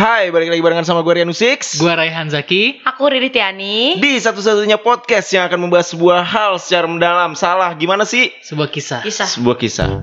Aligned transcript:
Hai, 0.00 0.32
balik 0.32 0.48
lagi 0.48 0.64
barengan 0.64 0.88
sama 0.88 1.04
gue 1.04 1.12
Rianu 1.12 1.36
Six 1.36 1.76
Gua 1.76 1.92
Raihan 1.92 2.32
Zaki. 2.32 2.80
Aku 2.88 3.12
Riri 3.12 3.28
Tiani. 3.28 4.00
Di 4.00 4.16
satu-satunya 4.16 4.80
podcast 4.80 5.28
yang 5.28 5.44
akan 5.44 5.68
membahas 5.68 5.92
sebuah 5.92 6.24
hal 6.24 6.56
secara 6.56 6.88
mendalam 6.88 7.36
Salah, 7.36 7.76
gimana 7.76 8.08
sih? 8.08 8.32
Sebuah 8.40 8.72
kisah. 8.72 9.04
Kisah. 9.04 9.28
Sebuah 9.28 9.60
kisah 9.60 10.00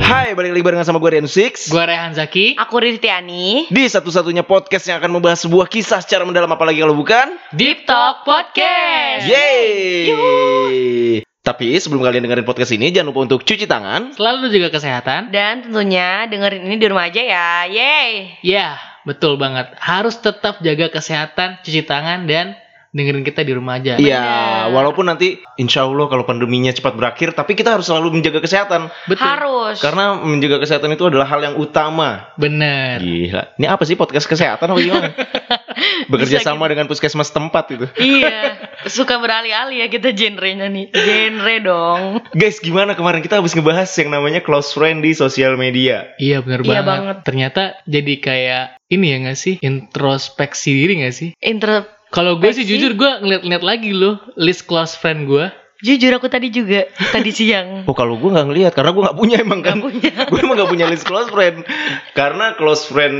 Hai, 0.00 0.32
balik 0.32 0.56
lagi 0.56 0.64
barengan 0.64 0.88
sama 0.88 0.96
gue 0.96 1.12
Rianu 1.12 1.28
Six 1.28 1.68
Gua 1.68 1.84
Raihan 1.84 2.16
Zaki. 2.16 2.56
Aku 2.56 2.80
Riri 2.80 2.96
Tiani. 2.96 3.68
Di 3.68 3.84
satu-satunya 3.84 4.48
podcast 4.48 4.88
yang 4.88 4.96
akan 4.96 5.12
membahas 5.12 5.44
sebuah 5.44 5.68
kisah 5.68 6.00
secara 6.00 6.24
mendalam 6.24 6.48
Apalagi 6.48 6.80
kalau 6.80 6.96
bukan 6.96 7.36
Deep 7.52 7.84
Talk 7.84 8.24
Podcast. 8.24 9.28
Yeay 9.28 11.20
Tapi 11.46 11.78
sebelum 11.78 12.02
kalian 12.02 12.26
dengerin 12.26 12.42
podcast 12.42 12.74
ini 12.74 12.90
Jangan 12.90 13.14
lupa 13.14 13.22
untuk 13.22 13.46
cuci 13.46 13.70
tangan 13.70 14.18
Selalu 14.18 14.50
juga 14.50 14.74
kesehatan. 14.74 15.30
Dan 15.30 15.62
tentunya 15.62 16.26
dengerin 16.26 16.66
ini 16.66 16.76
di 16.82 16.86
rumah 16.90 17.06
aja 17.06 17.22
ya. 17.22 17.70
Yeay. 17.70 18.42
Ya, 18.42 18.74
betul 19.06 19.38
banget. 19.38 19.70
Harus 19.78 20.18
tetap 20.18 20.58
jaga 20.58 20.90
kesehatan, 20.90 21.62
cuci 21.62 21.86
tangan 21.86 22.26
dan 22.26 22.58
dengerin 22.96 23.22
kita 23.28 23.44
di 23.44 23.52
rumah 23.52 23.76
aja. 23.76 24.00
Iya, 24.00 24.72
walaupun 24.72 25.04
nanti 25.04 25.44
insya 25.60 25.84
Allah 25.84 26.08
kalau 26.08 26.24
pandeminya 26.24 26.72
cepat 26.72 26.96
berakhir 26.96 27.36
Tapi 27.36 27.52
kita 27.52 27.76
harus 27.76 27.84
selalu 27.84 28.16
menjaga 28.16 28.40
kesehatan 28.40 28.88
Betul. 29.04 29.20
Harus. 29.20 29.76
Karena 29.84 30.16
menjaga 30.24 30.64
kesehatan 30.64 30.96
itu 30.96 31.04
adalah 31.04 31.28
hal 31.28 31.44
yang 31.44 31.60
utama 31.60 32.32
Bener. 32.40 33.04
Gila, 33.04 33.52
ini 33.60 33.66
apa 33.68 33.84
sih 33.84 34.00
podcast 34.00 34.24
kesehatan 34.24 34.72
apa 34.72 34.80
gimana? 34.80 35.08
Bekerja 36.12 36.38
Bisa 36.40 36.52
sama 36.54 36.66
dengan 36.70 36.86
puskesmas 36.86 37.30
tempat 37.30 37.64
itu. 37.72 37.86
iya. 38.02 38.70
Suka 38.86 39.18
beralih-alih 39.18 39.82
ya 39.82 39.86
kita 39.90 40.12
genrenya 40.12 40.70
nih. 40.70 40.92
Genre 40.92 41.56
dong. 41.64 42.02
Guys, 42.32 42.62
gimana 42.62 42.94
kemarin 42.94 43.20
kita 43.20 43.40
habis 43.40 43.56
ngebahas 43.56 43.88
yang 43.98 44.10
namanya 44.12 44.40
close 44.44 44.70
friend 44.72 45.02
di 45.02 45.12
sosial 45.12 45.58
media? 45.58 46.12
Iya 46.16 46.42
bener 46.44 46.62
Iya 46.62 46.80
banget. 46.80 46.86
banget. 46.86 47.16
Ternyata 47.26 47.62
jadi 47.84 48.14
kayak 48.20 48.64
ini 48.88 49.06
ya 49.10 49.16
gak 49.26 49.38
sih? 49.38 49.54
Introspeksi 49.60 50.70
diri 50.76 51.02
gak 51.02 51.14
sih? 51.16 51.30
Intro. 51.42 51.82
Kalau 52.14 52.38
gue 52.38 52.48
sih 52.54 52.62
jujur 52.62 52.94
gue 52.94 53.10
ngeliat-ngeliat 53.20 53.64
lagi 53.66 53.90
loh 53.90 54.22
list 54.38 54.64
close 54.70 54.94
friend 54.94 55.26
gue. 55.26 55.50
Jujur 55.86 56.10
aku 56.18 56.26
tadi 56.26 56.50
juga. 56.50 56.90
Tadi 56.90 57.30
siang. 57.30 57.86
Oh 57.86 57.94
kalau 57.94 58.18
gue 58.18 58.26
nggak 58.26 58.46
ngelihat 58.50 58.72
karena 58.74 58.90
gue 58.90 59.02
nggak 59.06 59.18
punya 59.22 59.36
emang 59.38 59.62
kan. 59.62 59.78
Gak 59.78 59.86
punya. 59.86 60.10
gue 60.34 60.40
emang 60.42 60.54
nggak 60.58 60.70
punya 60.74 60.86
list 60.90 61.06
close 61.06 61.30
friend. 61.30 61.62
Karena 62.10 62.58
close 62.58 62.90
friend 62.90 63.16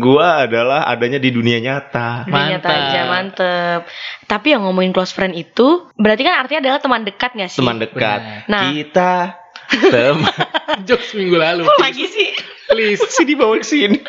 gue 0.00 0.24
adalah 0.24 0.88
adanya 0.88 1.20
di 1.20 1.28
dunia 1.28 1.60
nyata. 1.60 2.24
Dunia 2.24 2.56
Mantap. 2.56 2.72
aja 2.72 3.00
mantep. 3.12 3.80
Tapi 4.24 4.46
yang 4.56 4.64
ngomongin 4.64 4.96
close 4.96 5.12
friend 5.12 5.36
itu 5.36 5.84
berarti 6.00 6.24
kan 6.24 6.40
artinya 6.40 6.64
adalah 6.64 6.80
teman 6.80 7.04
dekat 7.04 7.30
gak 7.36 7.50
sih? 7.52 7.60
Teman 7.60 7.76
dekat. 7.76 8.20
Benar. 8.24 8.48
Nah. 8.48 8.62
Kita 8.72 9.12
teman. 9.92 10.34
Jokes 10.88 11.12
minggu 11.12 11.36
lalu. 11.36 11.68
Kok 11.68 11.76
lagi 11.84 12.08
sih? 12.08 12.28
Please. 12.72 13.04
sih 13.12 13.28
dibawa 13.28 13.60
ke 13.60 13.68
sini. 13.68 14.00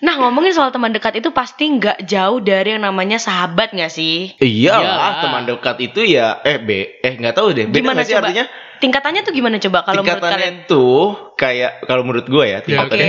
Nah 0.00 0.16
ngomongin 0.16 0.50
soal 0.50 0.70
teman 0.70 0.90
dekat 0.90 1.12
itu 1.14 1.28
pasti 1.30 1.68
nggak 1.70 2.02
jauh 2.02 2.40
dari 2.40 2.72
yang 2.72 2.82
namanya 2.82 3.16
sahabat 3.16 3.70
nggak 3.70 3.88
sih? 3.88 4.32
Iyalah, 4.34 4.80
Iyalah. 4.80 5.12
teman 5.20 5.42
dekat 5.44 5.76
itu 5.82 6.00
ya 6.06 6.40
eh 6.40 6.56
B 6.56 6.70
eh 6.98 7.14
nggak 7.14 7.34
tahu 7.34 7.52
deh. 7.52 7.64
Beda 7.64 7.78
Gimana 7.78 8.00
sih 8.00 8.12
coba? 8.12 8.24
artinya? 8.24 8.44
Tingkatannya 8.80 9.20
tuh 9.20 9.32
gimana 9.32 9.60
coba 9.60 9.78
kalau 9.84 10.00
menurut 10.00 10.16
kalian? 10.18 10.32
Tingkatannya 10.32 10.50
tuh 10.66 11.04
kayak 11.36 11.72
kalau 11.84 12.02
menurut 12.02 12.26
gue 12.26 12.44
ya 12.44 12.48
Ya, 12.48 12.56
Oke. 12.56 12.64
tingkatannya 12.66 13.06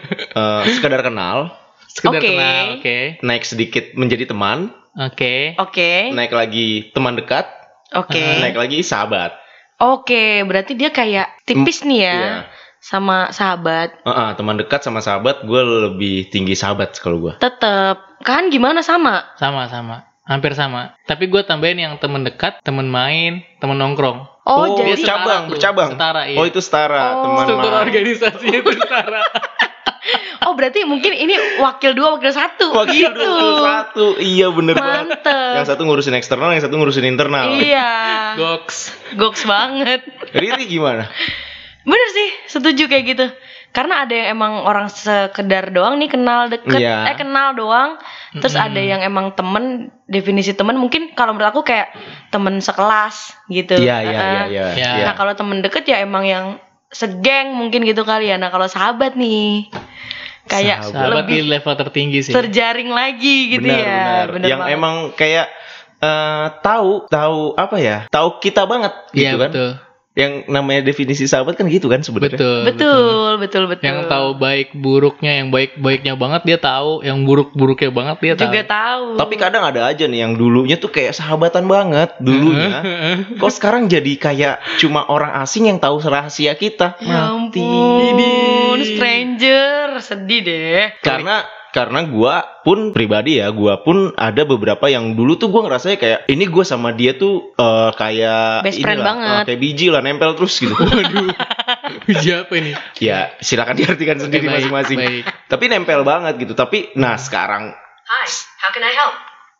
eh, 0.40 0.62
sekedar 0.72 1.00
kenal, 1.02 1.38
Sekedar 1.86 2.16
Oke. 2.16 2.28
kenal. 2.30 2.64
Oke. 2.74 2.98
naik 3.20 3.44
sedikit 3.44 3.84
menjadi 3.92 4.24
teman, 4.26 4.72
Oke. 4.94 5.52
Oke, 5.56 6.08
naik 6.10 6.32
lagi 6.32 6.88
teman 6.90 7.12
dekat, 7.12 7.44
oke, 7.90 8.24
naik 8.40 8.52
lagi 8.54 8.80
sahabat. 8.80 9.36
oke. 9.78 10.24
Berarti 10.44 10.72
dia 10.74 10.88
kayak 10.88 11.44
tipis 11.44 11.80
nih 11.82 12.00
ya 12.02 12.12
Iya. 12.14 12.36
Sama 12.82 13.30
sahabat. 13.30 13.94
Heeh, 14.02 14.28
teman 14.34 14.58
dekat 14.58 14.82
sama 14.82 14.98
sahabat 14.98 15.46
gue 15.46 15.60
lebih 15.86 16.26
tinggi 16.28 16.58
sahabat 16.58 16.98
kalau 16.98 17.22
gue. 17.22 17.34
Tetep 17.38 17.96
kan 18.20 18.50
gimana 18.50 18.82
sama? 18.82 19.30
Sama-sama. 19.38 20.10
Hampir 20.22 20.54
sama. 20.54 20.98
Tapi 21.02 21.26
gue 21.26 21.42
tambahin 21.42 21.78
yang 21.78 21.94
temen 21.98 22.22
dekat, 22.22 22.58
temen 22.62 22.86
main, 22.86 23.42
temen 23.58 23.78
nongkrong. 23.78 24.26
Oh, 24.42 24.54
Oh, 24.54 24.66
jadi 24.74 24.98
setara 24.98 25.46
bercabang. 25.46 25.94
Setara, 25.94 26.22
iya. 26.26 26.38
Oh 26.38 26.46
itu 26.46 26.58
setara 26.58 27.02
Oh. 27.14 27.22
teman 27.22 27.44
Struktur 27.46 27.70
main. 27.70 27.82
organisasinya 27.86 28.58
itu 28.58 28.70
setara. 28.74 29.22
oh 30.46 30.52
berarti 30.54 30.82
mungkin 30.82 31.14
ini 31.14 31.34
wakil 31.58 31.94
dua 31.94 32.18
wakil 32.18 32.34
satu. 32.34 32.74
Wakil 32.74 33.14
gitu. 33.14 33.30
satu, 33.62 34.06
iya 34.18 34.50
bener 34.50 34.74
banget. 34.74 35.22
Mantep. 35.22 35.54
Yang 35.62 35.66
satu 35.70 35.82
ngurusin 35.86 36.14
eksternal, 36.14 36.50
yang 36.50 36.62
satu 36.62 36.74
ngurusin 36.74 37.06
internal. 37.06 37.54
Iya. 37.54 37.90
Goks. 38.34 38.90
Goks 39.14 39.46
banget. 39.46 40.02
Riri 40.34 40.66
gimana? 40.66 41.06
Bener 41.82 42.08
sih, 42.14 42.28
setuju 42.48 42.86
kayak 42.86 43.04
gitu. 43.06 43.26
Karena 43.72 44.04
ada 44.04 44.12
yang 44.12 44.36
emang 44.36 44.52
orang 44.62 44.86
sekedar 44.86 45.72
doang 45.72 45.96
nih 45.96 46.12
kenal 46.12 46.46
deket, 46.46 46.76
Iya. 46.76 47.08
eh 47.08 47.16
kenal 47.16 47.56
doang. 47.56 47.96
Terus 48.36 48.52
Mm-mm. 48.52 48.66
ada 48.68 48.80
yang 48.80 49.00
emang 49.00 49.32
temen, 49.32 49.88
definisi 50.04 50.52
temen 50.52 50.76
mungkin 50.76 51.16
kalau 51.16 51.32
menurut 51.32 51.50
aku 51.50 51.64
kayak 51.64 51.90
temen 52.28 52.60
sekelas 52.60 53.32
gitu. 53.48 53.80
Iya 53.80 53.96
iya 53.98 54.12
iya 54.12 54.42
iya. 54.46 54.66
Ya. 54.76 54.90
iya. 55.00 55.04
Nah 55.08 55.14
kalau 55.16 55.32
temen 55.32 55.58
deket 55.58 55.88
ya 55.88 56.04
emang 56.04 56.22
yang 56.22 56.60
segeng 56.92 57.56
mungkin 57.56 57.82
gitu 57.82 58.04
kali 58.04 58.28
ya. 58.28 58.36
Nah 58.36 58.52
kalau 58.52 58.68
sahabat 58.68 59.16
nih, 59.16 59.72
kayak 60.44 60.84
Sahabat 60.86 61.24
di 61.26 61.40
lebih 61.40 61.40
level 61.48 61.74
tertinggi 61.74 62.18
sih. 62.22 62.32
terjaring 62.36 62.92
lagi 62.92 63.56
gitu 63.56 63.64
benar, 63.64 63.80
ya. 63.80 63.88
benar. 63.88 64.26
Bener 64.36 64.48
yang 64.52 64.60
banget. 64.60 64.76
emang 64.76 64.94
kayak 65.16 65.46
eh, 65.98 66.46
tahu 66.60 67.08
tahu 67.08 67.56
apa 67.56 67.76
ya 67.80 67.98
tahu 68.12 68.36
kita 68.38 68.68
banget 68.68 68.92
Iya 69.16 69.32
gitu 69.32 69.36
kan 69.40 69.50
betul. 69.50 69.70
Yang 70.12 70.44
namanya 70.46 70.84
definisi 70.84 71.24
sahabat 71.24 71.56
kan 71.56 71.64
gitu 71.66 71.88
kan 71.88 72.04
sebenarnya 72.04 72.36
Betul. 72.36 72.68
betul, 72.68 73.12
betul, 73.38 73.62
betul. 73.64 73.80
Yang 73.82 73.98
tahu 74.06 74.28
baik 74.36 74.68
buruknya, 74.72 75.40
yang 75.40 75.48
baik 75.48 75.76
baiknya 75.76 76.14
banget 76.14 76.44
dia 76.44 76.58
tahu, 76.58 77.00
yang 77.00 77.24
buruk 77.24 77.52
buruknya 77.52 77.88
banget 77.88 78.16
dia 78.20 78.34
tahu. 78.34 78.44
juga 78.44 78.60
tahu. 78.62 79.06
tapi 79.16 79.34
kadang 79.36 79.64
ada 79.64 79.88
aja 79.88 80.04
nih 80.04 80.20
yang 80.20 80.36
dulunya 80.36 80.76
tuh 80.76 80.88
kayak 80.88 81.12
sahabatan 81.12 81.64
banget 81.64 82.12
dulunya 82.18 82.84
kok 83.40 83.52
sekarang 83.52 83.88
jadi 83.88 84.12
kayak 84.14 84.54
cuma 84.76 85.06
orang 85.06 85.32
asing 85.40 85.66
yang 85.66 85.78
tahu 85.78 85.96
rahasia 85.98 86.52
kita 86.54 87.00
Ya 87.00 87.32
mati 87.32 87.64
ampun, 87.64 88.78
stranger, 88.84 89.96
sedih 89.98 90.40
deh. 90.42 90.84
karena 91.00 91.40
karena 91.72 92.04
gua 92.04 92.44
pun 92.60 92.92
pribadi 92.92 93.40
ya 93.40 93.48
gua 93.48 93.80
pun 93.80 94.12
ada 94.14 94.44
beberapa 94.44 94.86
yang 94.86 95.16
dulu 95.16 95.34
tuh 95.34 95.48
gua 95.48 95.64
ngerasanya 95.64 95.96
kayak 95.96 96.18
ini 96.28 96.44
gua 96.44 96.62
sama 96.62 96.92
dia 96.92 97.16
tuh 97.16 97.52
eh, 97.52 97.90
kayak 97.96 98.62
Best 98.62 98.78
friend 98.78 99.00
inilah, 99.00 99.08
banget. 99.08 99.32
eh, 99.32 99.44
kayak 99.48 99.60
biji 99.60 99.86
lah 99.88 100.00
nempel 100.00 100.36
terus 100.36 100.54
gitu 100.54 100.76
Waduh. 100.78 101.32
Siapa 102.02 102.52
ini? 102.54 102.72
ya 102.98 103.32
silakan 103.38 103.74
diartikan 103.74 104.16
sendiri 104.16 104.46
masing-masing 104.46 104.98
baik. 104.98 105.24
tapi 105.46 105.64
nempel 105.66 106.04
banget 106.04 106.36
gitu 106.38 106.52
tapi 106.52 106.92
nah 106.94 107.16
sekarang 107.16 107.72
Hi, 108.04 108.28
how 108.60 108.70
can 108.70 108.82
I 108.82 108.92
help? 108.92 109.14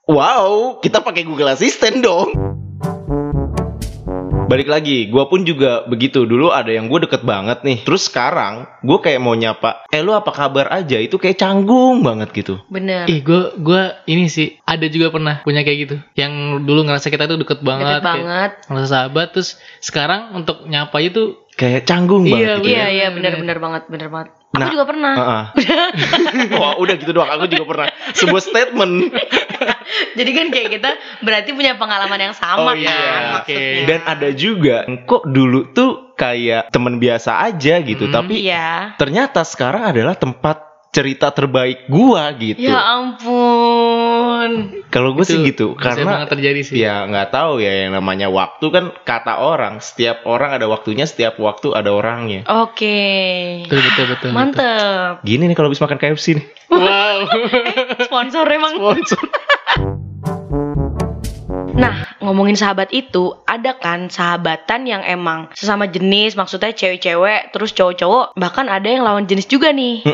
wow 0.05 0.45
kita 0.79 1.01
pakai 1.01 1.25
Google 1.25 1.49
Assistant 1.49 2.01
dong 2.01 2.29
balik 4.43 4.67
lagi 4.67 5.07
gua 5.07 5.27
pun 5.27 5.43
juga 5.43 5.85
begitu 5.85 6.23
dulu 6.23 6.51
ada 6.51 6.69
yang 6.69 6.87
gue 6.87 7.03
deket 7.03 7.23
banget 7.23 7.63
nih 7.63 7.83
terus 7.83 8.07
sekarang 8.07 8.69
gue 8.81 8.99
kayak 8.99 9.19
mau 9.19 9.33
nyapa 9.33 9.87
eh 9.89 10.01
lu 10.01 10.13
apa 10.13 10.29
kabar 10.29 10.69
aja 10.69 10.97
itu 10.97 11.17
kayak 11.17 11.37
canggung 11.37 12.01
banget 12.01 12.31
gitu 12.33 12.61
Bener. 12.69 13.07
Ih, 13.07 13.21
gue 13.21 13.41
gua 13.59 14.03
ini 14.05 14.27
sih 14.27 14.59
ada 14.63 14.85
juga 14.87 15.09
pernah 15.09 15.41
punya 15.43 15.61
kayak 15.61 15.79
gitu. 15.81 15.97
Yang 16.15 16.33
dulu 16.63 16.81
ngerasa 16.85 17.09
kita 17.09 17.25
tuh 17.25 17.39
deket 17.39 17.61
banget, 17.61 17.85
Deket 17.89 18.01
kayak 18.01 18.07
banget. 18.09 18.51
ngerasa 18.67 18.89
sahabat, 18.89 19.27
terus 19.31 19.51
sekarang 19.79 20.35
untuk 20.35 20.65
nyapa 20.65 20.99
itu 20.99 21.37
kayak 21.55 21.85
canggung 21.85 22.25
Iya, 22.25 22.33
banget 22.33 22.49
gitu 22.59 22.69
Iya, 22.69 22.79
ya. 22.79 22.87
iya, 22.89 23.07
bener. 23.11 23.33
bener, 23.37 23.41
bener 23.45 23.59
banget, 23.59 23.83
bener 23.89 24.09
banget. 24.09 24.29
Aku 24.53 24.61
Nah, 24.61 24.69
juga 24.69 24.85
pernah. 24.85 25.15
Heeh. 25.17 25.45
Wah 26.61 26.77
udah 26.77 26.95
gitu 26.95 27.11
doang 27.11 27.31
Aku 27.31 27.49
juga 27.49 27.65
pernah 27.65 27.87
Sebuah 28.13 28.43
statement 28.43 29.09
Jadi 30.19 30.31
kan 30.31 30.47
kayak 30.49 30.69
kita 30.71 30.91
berarti 31.21 31.51
punya 31.53 31.77
pengalaman 31.77 32.21
yang 32.21 32.33
Oh, 32.33 32.39
sama 32.39 32.73
iya, 32.75 32.93
kan 32.93 33.23
oke. 33.35 33.49
maksudnya. 33.49 33.85
Dan 33.87 34.01
ada 34.05 34.29
juga 34.31 34.77
Kok 34.85 35.23
dulu 35.27 35.73
tuh 35.73 35.91
Kayak 36.13 36.69
teman 36.69 36.97
biasa 36.97 37.41
aja 37.43 37.81
gitu 37.81 38.05
Hmm. 38.05 38.15
Tapi 38.15 38.45
Iya. 38.45 38.95
ternyata 38.95 39.41
sekarang 39.43 39.89
adalah 39.89 40.13
tempat 40.15 40.72
cerita 40.93 41.33
terbaik 41.33 41.89
gua 41.89 42.37
gitu 42.37 42.61
Ya 42.61 42.77
ampun. 42.77 44.85
Kalau 44.93 45.17
gue 45.17 45.25
sih 45.25 45.41
Itu 45.41 45.49
gitu 45.49 45.67
Karena 45.73 46.29
terjadi 46.29 46.61
sih. 46.61 46.85
Ya 46.85 47.09
nggak 47.09 47.33
tahu 47.33 47.65
ya 47.65 47.89
yang 47.89 47.97
namanya 47.97 48.29
waktu 48.29 48.69
kan 48.69 48.85
kata 49.01 49.41
orang 49.41 49.81
setiap 49.81 50.29
orang 50.29 50.53
ada 50.53 50.69
waktunya 50.69 51.09
setiap 51.09 51.41
waktu 51.41 51.73
ada 51.73 51.97
orangnya. 51.97 52.45
Oke. 52.45 53.01
Betul 53.65 53.81
betul 53.89 54.05
betul. 54.13 54.31
Mantep. 54.37 55.25
Gini 55.25 55.49
nih 55.49 55.57
kalau 55.57 55.73
habis 55.73 55.81
makan 55.81 55.97
KFC 55.97 56.37
nih. 56.37 56.45
Wow. 56.69 57.25
Sponsor 58.13 58.45
emang. 58.53 58.77
Sponsor. 58.77 59.21
Ngomongin 62.23 62.55
sahabat 62.55 62.95
itu, 62.95 63.35
ada 63.45 63.75
kan 63.75 64.07
sahabatan 64.07 64.87
yang 64.87 65.03
emang 65.03 65.51
sesama 65.53 65.85
jenis, 65.85 66.39
maksudnya 66.39 66.71
cewek-cewek, 66.71 67.51
terus 67.51 67.75
cowok-cowok, 67.75 68.39
bahkan 68.39 68.71
ada 68.71 68.87
yang 68.87 69.03
lawan 69.03 69.27
jenis 69.27 69.51
juga 69.51 69.75
nih. 69.75 70.07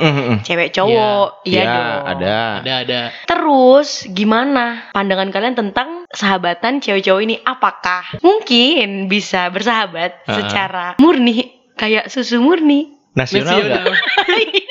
Cewek 0.42 0.72
cowok, 0.72 1.44
iya 1.44 1.60
ya, 1.60 1.68
dong. 1.68 2.00
ada. 2.16 2.36
ada 2.64 2.72
ada. 2.82 3.00
Terus 3.28 4.08
gimana 4.08 4.88
pandangan 4.90 5.28
kalian 5.28 5.54
tentang 5.54 6.08
sahabatan 6.08 6.80
cewek-cowok 6.80 7.22
ini? 7.22 7.36
Apakah 7.44 8.16
mungkin 8.24 9.06
bisa 9.06 9.52
bersahabat 9.52 10.24
Ah. 10.24 10.34
secara 10.34 10.86
murni 10.96 11.52
kayak 11.76 12.08
susu 12.08 12.40
murni? 12.40 12.96
Nasional 13.12 13.58
nggak? 13.60 13.84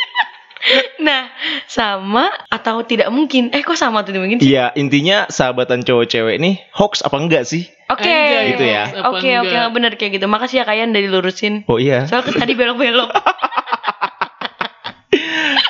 Nah, 0.97 1.31
sama 1.65 2.27
atau 2.47 2.81
tidak 2.81 3.07
mungkin? 3.07 3.49
Eh, 3.51 3.61
kok 3.61 3.75
sama 3.75 4.01
atau 4.01 4.11
tidak 4.11 4.23
mungkin 4.25 4.39
sih? 4.41 4.51
Iya, 4.51 4.73
intinya 4.73 5.27
sahabatan 5.27 5.81
cowok 5.81 6.05
cewek 6.05 6.35
ini 6.37 6.59
hoax 6.73 7.01
apa 7.01 7.15
enggak 7.15 7.43
sih? 7.45 7.69
Oke. 7.87 8.03
Anjay, 8.03 8.51
Gitu 8.51 8.65
ya. 8.65 8.83
Oke, 9.07 9.29
oke, 9.37 9.47
enggak? 9.47 9.69
bener 9.71 9.91
kayak 9.95 10.11
gitu. 10.17 10.25
Makasih 10.25 10.61
ya 10.61 10.65
kalian 10.65 10.91
dari 10.91 11.07
lurusin. 11.07 11.63
Oh 11.65 11.77
iya. 11.77 12.03
Soalnya 12.03 12.33
kan 12.33 12.43
tadi 12.43 12.53
belok-belok. 12.53 13.09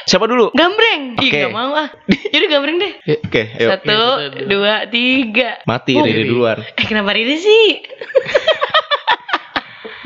Siapa 0.07 0.23
dulu? 0.23 0.55
Gambreng. 0.55 1.19
Ih, 1.19 1.29
Oke. 1.29 1.39
gak 1.43 1.51
mau 1.51 1.75
ah. 1.75 1.91
Jadi 2.07 2.45
gambreng 2.47 2.79
deh. 2.79 2.93
Oke, 3.27 3.43
ayo. 3.59 3.67
Satu, 3.75 3.91
satu, 3.91 4.39
dua. 4.47 4.47
dua, 4.47 4.73
tiga. 4.87 5.59
Mati 5.67 5.99
Oh. 5.99 6.07
Riri 6.07 6.23
duluan. 6.25 6.63
Eh, 6.63 6.85
kenapa 6.87 7.11
Riri 7.11 7.35
sih? 7.35 7.83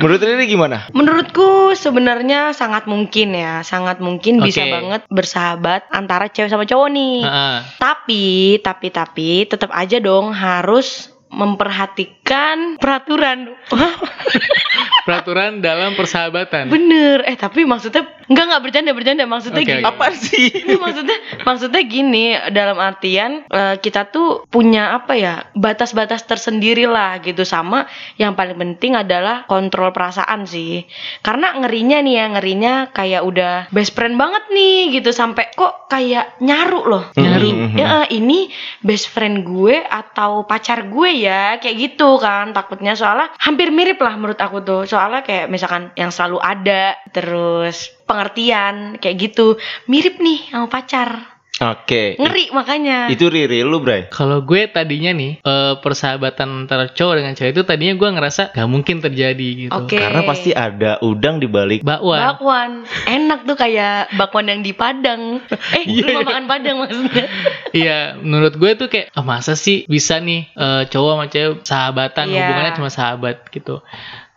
Menurut 0.01 0.21
Riri 0.25 0.45
gimana? 0.49 0.89
Menurutku 0.91 1.77
sebenarnya 1.77 2.51
sangat 2.57 2.89
mungkin 2.89 3.37
ya, 3.37 3.61
sangat 3.61 4.01
mungkin 4.01 4.41
bisa 4.41 4.65
Oke. 4.65 4.73
banget 4.73 5.01
bersahabat 5.07 5.85
antara 5.93 6.27
cewek 6.27 6.49
sama 6.49 6.65
cowok 6.65 6.89
nih. 6.89 7.17
Heeh. 7.21 7.57
Tapi, 7.77 8.25
tapi, 8.65 8.87
tapi 8.89 9.29
tetap 9.45 9.69
aja 9.69 10.01
dong 10.01 10.33
harus 10.33 11.13
memperhatikan 11.31 12.75
peraturan. 12.75 13.55
Peraturan 15.07 15.63
dalam 15.63 15.95
persahabatan. 15.95 16.69
bener. 16.69 17.23
Eh, 17.25 17.39
tapi 17.39 17.63
maksudnya 17.65 18.05
enggak 18.31 18.45
enggak 18.47 18.63
bercanda 18.63 18.91
bercanda 18.95 19.23
maksudnya 19.27 19.61
Oke, 19.61 19.71
gini. 19.75 19.83
Apa 19.83 20.07
sih? 20.15 20.45
Ini 20.63 20.75
maksudnya 20.79 21.17
maksudnya 21.43 21.81
gini 21.83 22.25
dalam 22.55 22.79
artian 22.79 23.43
eh, 23.51 23.75
kita 23.83 24.07
tuh 24.07 24.47
punya 24.47 24.95
apa 24.95 25.19
ya 25.19 25.43
batas-batas 25.51 26.23
tersendiri 26.23 26.87
lah 26.87 27.19
gitu 27.19 27.43
sama 27.43 27.91
yang 28.15 28.33
paling 28.33 28.55
penting 28.55 28.95
adalah 28.95 29.43
kontrol 29.45 29.91
perasaan 29.91 30.47
sih 30.47 30.87
karena 31.19 31.59
ngerinya 31.59 31.99
nih 31.99 32.13
ya 32.15 32.25
ngerinya 32.37 32.73
kayak 32.95 33.21
udah 33.27 33.55
best 33.75 33.91
friend 33.91 34.15
banget 34.15 34.47
nih 34.53 34.95
gitu 34.95 35.11
sampai 35.11 35.51
kok 35.51 35.91
kayak 35.91 36.39
nyaru 36.39 36.81
loh 36.87 37.03
Nyaru. 37.19 37.49
Mhm. 37.51 37.75
ya 37.75 37.87
eh, 38.05 38.15
ini 38.15 38.47
best 38.79 39.11
friend 39.11 39.43
gue 39.43 39.83
atau 39.83 40.47
pacar 40.47 40.87
gue 40.87 41.09
ya 41.19 41.59
kayak 41.59 41.75
gitu 41.75 42.15
kan 42.15 42.55
takutnya 42.55 42.95
soalnya 42.95 43.33
hampir 43.41 43.73
mirip 43.73 43.99
lah 43.99 44.15
menurut 44.15 44.39
aku 44.39 44.63
tuh 44.63 44.81
soalnya 44.87 45.25
kayak 45.25 45.51
misalkan 45.51 45.91
yang 45.99 46.13
selalu 46.13 46.39
ada 46.39 46.95
terus 47.11 47.91
pengertian 48.11 48.99
kayak 48.99 49.31
gitu 49.31 49.55
mirip 49.87 50.19
nih 50.19 50.51
sama 50.51 50.67
pacar 50.67 51.31
Oke. 51.61 52.17
ngeri 52.17 52.49
makanya 52.49 53.05
Itu 53.13 53.29
Riri 53.29 53.61
lu, 53.61 53.85
Bray. 53.85 54.09
Kalau 54.09 54.41
gue 54.41 54.65
tadinya 54.65 55.13
nih 55.13 55.45
eh, 55.45 55.73
persahabatan 55.77 56.65
antara 56.65 56.89
cowok 56.89 57.21
dengan 57.21 57.33
cewek 57.37 57.53
itu 57.53 57.61
tadinya 57.61 57.93
gue 58.01 58.09
ngerasa 58.17 58.43
gak 58.57 58.69
mungkin 58.71 58.97
terjadi 58.97 59.69
gitu. 59.69 59.71
Oke. 59.75 60.01
Karena 60.01 60.25
pasti 60.25 60.57
ada 60.57 60.97
udang 61.05 61.37
di 61.37 61.45
balik. 61.45 61.85
Bakwan. 61.85 62.19
bakwan 62.33 62.71
enak 63.05 63.45
tuh 63.45 63.53
kayak 63.53 64.09
bakwan 64.17 64.49
yang 64.49 64.65
di 64.65 64.73
Padang 64.73 65.37
eh 65.77 65.83
rumah 65.85 66.17
iya. 66.17 66.25
makan 66.25 66.45
Padang 66.49 66.75
maksudnya 66.81 67.25
Iya, 67.85 67.99
menurut 68.17 68.57
gue 68.57 68.71
tuh 68.73 68.87
kayak 68.89 69.13
ah, 69.13 69.21
masa 69.21 69.53
sih 69.53 69.85
bisa 69.85 70.17
nih 70.17 70.49
eh, 70.57 70.83
cowok 70.89 71.11
sama 71.13 71.25
cewek 71.29 71.53
sahabatan 71.61 72.25
Iya. 72.25 72.41
hubungannya 72.41 72.73
cuma 72.73 72.89
sahabat 72.89 73.37
gitu. 73.53 73.85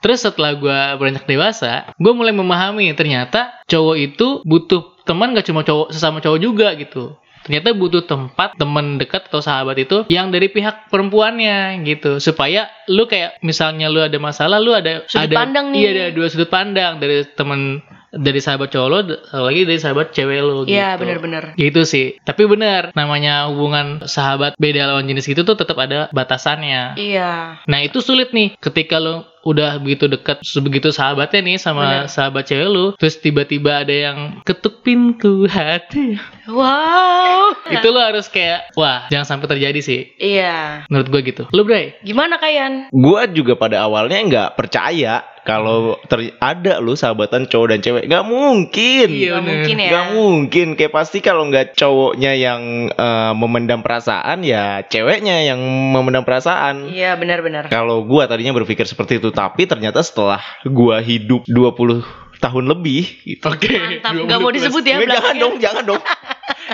Terus 0.05 0.21
setelah 0.21 0.53
gue 0.53 0.79
beranjak 1.01 1.25
dewasa, 1.25 1.89
gue 1.97 2.13
mulai 2.13 2.37
memahami 2.37 2.93
ternyata 2.93 3.57
cowok 3.65 3.97
itu 3.97 4.45
butuh 4.45 5.01
teman 5.09 5.33
gak 5.33 5.49
cuma 5.49 5.65
cowok 5.65 5.97
sesama 5.97 6.21
cowok 6.21 6.41
juga 6.45 6.77
gitu. 6.77 7.17
Ternyata 7.45 7.77
butuh 7.77 8.05
tempat 8.09 8.57
teman 8.57 8.97
dekat 9.01 9.29
atau 9.29 9.41
sahabat 9.41 9.77
itu 9.77 10.09
yang 10.09 10.33
dari 10.33 10.49
pihak 10.49 10.89
perempuannya 10.89 11.81
gitu 11.85 12.17
supaya 12.21 12.69
lu 12.89 13.05
kayak 13.05 13.41
misalnya 13.45 13.93
lu 13.93 14.01
ada 14.01 14.17
masalah 14.17 14.57
lu 14.61 14.73
ada 14.73 15.05
Sudut 15.05 15.29
ada 15.29 15.37
pandang 15.45 15.69
nih. 15.73 15.81
iya 15.81 15.89
ada 15.93 16.07
dua 16.17 16.27
sudut 16.33 16.49
pandang 16.49 17.05
dari 17.05 17.21
teman 17.37 17.85
dari 18.17 18.41
sahabat 18.41 18.71
cowok 18.71 18.89
lo 18.89 18.99
lagi 19.45 19.67
dari 19.69 19.77
sahabat 19.77 20.17
cewek 20.17 20.41
lo 20.41 20.65
gitu. 20.65 20.73
Iya 20.73 20.97
bener-bener 20.97 21.53
Gitu 21.59 21.85
sih. 21.85 22.17
Tapi 22.25 22.49
benar, 22.49 22.97
namanya 22.97 23.51
hubungan 23.53 24.07
sahabat 24.09 24.57
beda 24.57 24.89
lawan 24.89 25.05
jenis 25.05 25.29
gitu 25.29 25.45
tuh 25.45 25.59
tetap 25.59 25.77
ada 25.77 26.09
batasannya. 26.17 26.97
iya 26.97 27.61
Nah, 27.69 27.79
itu 27.85 28.01
sulit 28.01 28.33
nih 28.33 28.57
ketika 28.57 28.97
lo 29.03 29.34
udah 29.45 29.77
begitu 29.77 30.09
dekat 30.09 30.41
sebegitu 30.41 30.89
sahabatnya 30.89 31.41
nih 31.41 31.57
sama 31.57 31.83
Bener. 31.85 32.09
sahabat 32.09 32.45
cewek 32.45 32.67
lu, 32.67 32.87
terus 32.97 33.17
tiba-tiba 33.17 33.85
ada 33.85 33.93
yang 33.93 34.19
ketuk 34.43 34.81
pintu 34.81 35.45
hati. 35.47 36.17
wow 36.49 37.53
itu 37.67 37.89
lo 37.89 38.01
harus 38.01 38.27
kayak 38.27 38.73
wah, 38.73 39.07
jangan 39.09 39.37
sampai 39.37 39.47
terjadi 39.51 39.81
sih. 39.81 40.01
iya 40.17 40.85
Menurut 40.89 41.09
gue 41.09 41.21
gitu. 41.25 41.43
Lu, 41.51 41.63
Bray? 41.63 41.97
gimana 42.01 42.37
kayan 42.37 42.89
Gua 42.91 43.25
juga 43.27 43.55
pada 43.55 43.85
awalnya 43.85 44.19
nggak 44.21 44.51
percaya 44.55 45.25
kalau 45.45 46.01
ter- 46.09 46.33
ada 46.41 46.81
lu 46.81 46.97
sahabatan 46.97 47.45
cowok 47.45 47.69
dan 47.69 47.81
cewek. 47.81 48.09
Gak 48.09 48.25
mungkin. 48.25 49.09
Iya, 49.13 49.29
Gak 49.29 49.37
bener. 49.37 49.45
mungkin 49.45 49.77
ya 49.77 49.91
Gak 49.93 50.07
mungkin, 50.17 50.67
kayak 50.73 50.89
pasti 50.91 51.19
kalau 51.21 51.45
nggak 51.45 51.77
cowoknya 51.77 52.33
yang 52.33 52.61
eh, 52.89 53.33
memendam 53.37 53.85
perasaan, 53.85 54.41
ya 54.41 54.81
ceweknya 54.83 55.45
yang 55.45 55.61
memendam 55.93 56.25
perasaan. 56.25 56.89
iya 56.89 57.13
benar-benar 57.15 57.69
Kalau 57.69 58.01
gua 58.03 58.25
tadinya 58.25 58.57
berpikir 58.57 58.89
seperti 58.89 59.21
itu, 59.21 59.34
tapi 59.35 59.67
ternyata 59.67 60.01
setelah 60.01 60.39
gua 60.65 60.99
hidup 60.99 61.45
20 61.45 62.01
tahun 62.39 62.65
lebih 62.69 63.03
gitu. 63.25 63.47
Oke. 63.47 63.73
Mantap, 63.73 64.13
20 64.15 64.25
nggak 64.25 64.39
mau 64.39 64.49
plus. 64.49 64.57
disebut 64.61 64.83
ya 64.83 64.95
Eh, 64.95 64.95
jangan 64.95 65.05
belakangnya. 65.09 65.43
dong, 65.43 65.55
jangan 65.59 65.85
dong. 65.85 66.03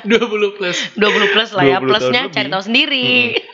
20 0.07 0.57
plus. 0.57 0.77
20 0.95 1.35
plus 1.35 1.51
lah 1.51 1.63
ya 1.63 1.77
20 1.77 1.81
tahun 1.81 1.89
plusnya 1.89 2.23
cari 2.31 2.49
tahu 2.49 2.63
sendiri 2.63 3.09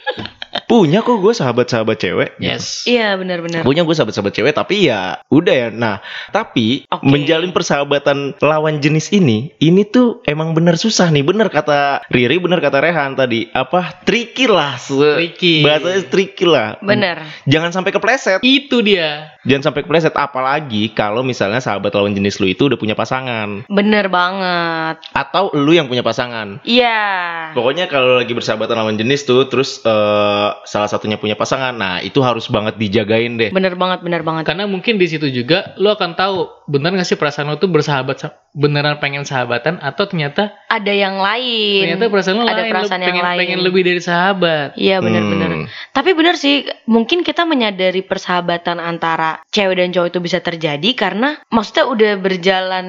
Punya 0.67 0.99
kok 1.01 1.17
gue 1.17 1.31
sahabat-sahabat 1.31 1.97
cewek. 1.97 2.31
Yes. 2.37 2.83
iya 2.85 3.15
benar-benar 3.15 3.63
Punya 3.63 3.83
gue 3.83 3.95
sahabat-sahabat 3.95 4.33
cewek 4.33 4.51
tapi 4.51 4.91
ya 4.91 5.23
udah 5.29 5.55
ya. 5.55 5.69
Nah, 5.71 6.03
tapi 6.29 6.83
Oke. 6.89 7.07
menjalin 7.07 7.51
persahabatan 7.51 8.35
lawan 8.41 8.83
jenis 8.83 9.11
ini, 9.11 9.55
ini 9.57 9.83
tuh 9.83 10.21
emang 10.25 10.53
bener 10.53 10.75
susah 10.75 11.07
nih. 11.09 11.23
Bener 11.23 11.47
kata 11.47 12.03
Riri, 12.09 12.37
bener 12.37 12.59
kata 12.59 12.83
Rehan 12.83 13.15
tadi. 13.15 13.47
Apa 13.49 14.03
tricky 14.03 14.47
lah. 14.47 14.75
Se- 14.75 14.99
Tricky. 15.17 15.63
Bahasanya 15.63 16.03
tricky 16.05 16.43
lah. 16.43 16.83
bener 16.83 17.23
Jangan 17.47 17.71
sampai 17.71 17.95
kepleset. 17.95 18.43
Itu 18.43 18.83
dia. 18.83 19.39
Jangan 19.47 19.71
sampai 19.71 19.87
kepleset. 19.87 20.13
Apalagi 20.13 20.91
kalau 20.91 21.23
misalnya 21.23 21.63
sahabat 21.63 21.95
lawan 21.95 22.11
jenis 22.11 22.37
lu 22.37 22.51
itu 22.51 22.67
udah 22.67 22.75
punya 22.75 22.93
pasangan. 22.93 23.63
bener 23.69 24.11
banget 24.11 24.99
Atau 25.13 25.55
lu 25.55 25.71
yang 25.71 25.87
punya 25.87 26.03
pasangan. 26.03 26.59
iya 26.63 27.55
Pokoknya 27.55 27.87
kalau 27.87 28.19
lagi 28.19 28.35
bersahabatan 28.35 28.75
lawan 28.75 28.97
jenis 28.97 29.23
tuh, 29.23 29.47
terus 29.47 29.79
eh, 29.81 30.49
salah 30.63 30.87
satunya 30.87 31.17
punya 31.17 31.35
pasangan, 31.35 31.73
nah 31.73 31.99
itu 31.99 32.19
harus 32.19 32.47
banget 32.47 32.77
dijagain 32.77 33.35
deh. 33.35 33.51
bener 33.51 33.75
banget 33.75 34.01
bener 34.01 34.23
banget 34.23 34.45
Karena 34.45 34.65
mungkin 34.65 34.97
di 34.97 35.05
situ 35.05 35.27
juga 35.27 35.77
lo 35.77 35.91
akan 35.91 36.15
tahu 36.15 36.37
bener 36.67 36.95
gak 36.95 37.05
sih 37.05 37.15
perasaan 37.15 37.47
lo 37.47 37.57
tuh 37.57 37.69
bersahabat 37.69 38.17
sa- 38.17 38.35
beneran 38.51 38.97
pengen 38.97 39.23
sahabatan 39.23 39.77
atau 39.79 40.07
ternyata 40.07 40.49
ada 40.67 40.89
yang 40.89 41.17
lain 41.17 41.85
ternyata 41.87 42.09
perasaan 42.09 42.37
lo 42.37 42.45
ada 42.45 42.65
lain 42.65 42.73
perasaan 42.73 42.97
lo 42.97 43.05
yang 43.05 43.09
pengen 43.13 43.25
lain. 43.27 43.39
pengen 43.39 43.61
lebih 43.61 43.83
dari 43.83 44.01
sahabat. 44.01 44.69
Iya 44.75 44.97
benar-benar. 44.99 45.51
Hmm. 45.53 45.67
Tapi 45.93 46.11
benar 46.13 46.35
sih, 46.35 46.57
mungkin 46.85 47.21
kita 47.21 47.43
menyadari 47.43 48.01
persahabatan 48.01 48.79
antara 48.79 49.43
cewek 49.49 49.77
dan 49.77 49.91
cowok 49.91 50.09
itu 50.09 50.21
bisa 50.21 50.39
terjadi 50.39 50.91
karena 50.93 51.41
maksudnya 51.49 51.85
udah 51.85 52.13
berjalan 52.17 52.87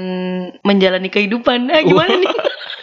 menjalani 0.62 1.08
kehidupan. 1.08 1.68
Eh, 1.68 1.84
gimana 1.90 2.14
nih? 2.22 2.30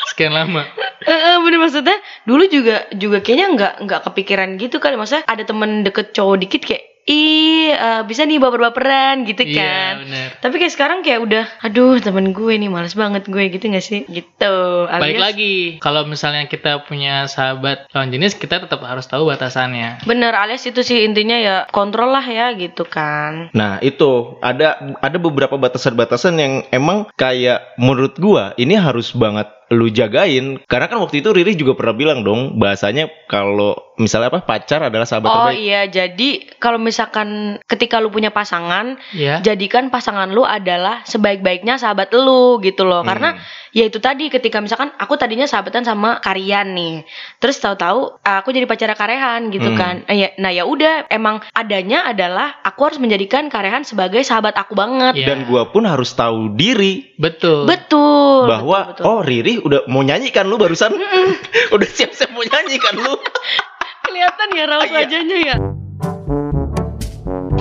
Sekian 0.07 0.33
lama. 0.33 0.63
Eh, 1.01 1.11
eh, 1.11 1.37
bener 1.39 1.59
maksudnya 1.59 1.97
dulu 2.23 2.45
juga 2.47 2.89
juga 2.93 3.19
kayaknya 3.19 3.47
nggak 3.51 3.75
nggak 3.83 4.01
kepikiran 4.05 4.49
gitu 4.57 4.77
kali. 4.77 4.95
Maksudnya 4.95 5.25
ada 5.25 5.43
temen 5.43 5.83
deket 5.83 6.13
cowok 6.13 6.37
dikit 6.39 6.63
kayak 6.63 6.85
ih 7.05 7.69
eh, 7.69 8.01
bisa 8.03 8.25
nih 8.25 8.41
baper-baperan 8.41 9.29
gitu 9.29 9.45
Iya 9.45 9.61
kan. 9.61 9.93
bener. 10.01 10.29
Tapi 10.41 10.55
kayak 10.57 10.73
sekarang 10.73 10.99
kayak 11.01 11.21
udah, 11.21 11.45
aduh 11.61 12.01
temen 12.01 12.33
gue 12.33 12.57
nih 12.57 12.67
males 12.67 12.93
banget 12.95 13.29
gue 13.29 13.45
gitu 13.51 13.69
gak 13.69 13.85
sih? 13.85 14.09
Gitu. 14.09 14.55
Balik 14.89 15.05
Alias- 15.13 15.21
lagi, 15.23 15.55
kalau 15.79 16.05
misalnya 16.05 16.45
kita 16.45 16.81
punya 16.83 17.25
sahabat 17.27 17.93
lawan 17.93 18.09
jenis, 18.09 18.33
kita 18.33 18.57
tetap 18.59 18.81
harus 18.81 19.05
tahu 19.05 19.29
batasannya. 19.29 20.01
Bener 20.03 20.33
alias 20.33 20.65
itu 20.65 20.81
sih 20.81 21.05
intinya 21.05 21.37
ya 21.37 21.57
kontrol 21.69 22.09
lah 22.09 22.25
ya 22.25 22.57
gitu 22.57 22.85
kan. 22.85 23.53
Nah 23.53 23.77
itu 23.81 24.41
ada 24.41 24.73
ada 24.99 25.19
beberapa 25.19 25.61
batasan-batasan 25.61 26.35
yang 26.35 26.53
emang 26.71 27.05
kayak 27.15 27.77
menurut 27.77 28.17
gua 28.17 28.57
ini 28.57 28.75
harus 28.75 29.13
banget 29.13 29.53
lu 29.71 29.89
jagain 29.89 30.61
karena 30.69 30.87
kan 30.87 31.01
waktu 31.01 31.25
itu 31.25 31.33
Riri 31.33 31.57
juga 31.57 31.73
pernah 31.73 31.97
bilang 31.97 32.21
dong 32.21 32.61
bahasanya 32.61 33.09
kalau 33.27 33.73
misalnya 33.97 34.29
apa 34.29 34.43
pacar 34.43 34.83
adalah 34.83 35.07
sahabat 35.07 35.31
Oh 35.31 35.37
terbaik. 35.49 35.63
iya, 35.63 35.81
jadi 35.87 36.29
kalau 36.59 36.77
misalkan 36.77 37.57
ketika 37.65 37.97
lu 37.97 38.11
punya 38.11 38.29
pasangan, 38.29 38.99
Ya. 39.15 39.39
jadikan 39.41 39.89
pasangan 39.89 40.29
lu 40.29 40.43
adalah 40.43 41.07
sebaik-baiknya 41.07 41.79
sahabat 41.79 42.11
lu 42.11 42.59
gitu 42.59 42.83
loh. 42.83 43.01
Hmm. 43.01 43.09
Karena 43.09 43.31
ya 43.75 43.85
itu 43.85 43.99
tadi 43.99 44.31
ketika 44.31 44.57
misalkan 44.57 44.95
aku 44.95 45.15
tadinya 45.15 45.45
sahabatan 45.45 45.83
sama 45.83 46.17
Karian 46.17 46.73
nih. 46.73 47.03
Terus 47.37 47.59
tahu-tahu 47.59 48.17
aku 48.17 48.49
jadi 48.49 48.65
pacar 48.65 48.89
Karehan 48.91 49.51
gitu 49.51 49.67
Hmm. 49.67 49.77
kan. 49.77 49.95
Eh, 50.07 50.17
ya- 50.17 50.33
Nah, 50.37 50.49
ya 50.49 50.63
udah 50.63 51.09
emang 51.09 51.43
adanya 51.51 52.07
adalah 52.07 52.63
aku 52.63 52.81
harus 52.85 52.99
menjadikan 52.99 53.47
Karehan 53.47 53.83
sebagai 53.83 54.23
sahabat 54.23 54.55
aku 54.55 54.73
banget. 54.73 55.17
Iya. 55.17 55.27
dan 55.27 55.45
gua 55.45 55.67
pun 55.67 55.83
harus 55.83 56.13
tahu 56.13 56.55
diri 56.55 57.13
Betul. 57.17 57.67
Betul. 57.67 58.47
bahwa 58.47 58.79
betul, 58.89 59.03
betul. 59.03 59.11
oh 59.11 59.21
Riri 59.21 59.55
udah 59.59 59.81
mau 59.87 60.01
nyanyi 60.01 60.31
kan 60.31 60.45
lu 60.45 60.55
barusan 60.55 60.95
udah 61.75 61.89
siap-siap 61.89 62.31
mau 62.31 62.43
nyanyi 62.43 62.79
kan 62.79 62.95
lu 62.95 63.15
kelihatan 64.05 64.49
ya 64.53 64.65
raut 64.65 64.85
Iya. 64.85 64.95
wajahnya 64.97 65.39
ya. 65.43 65.57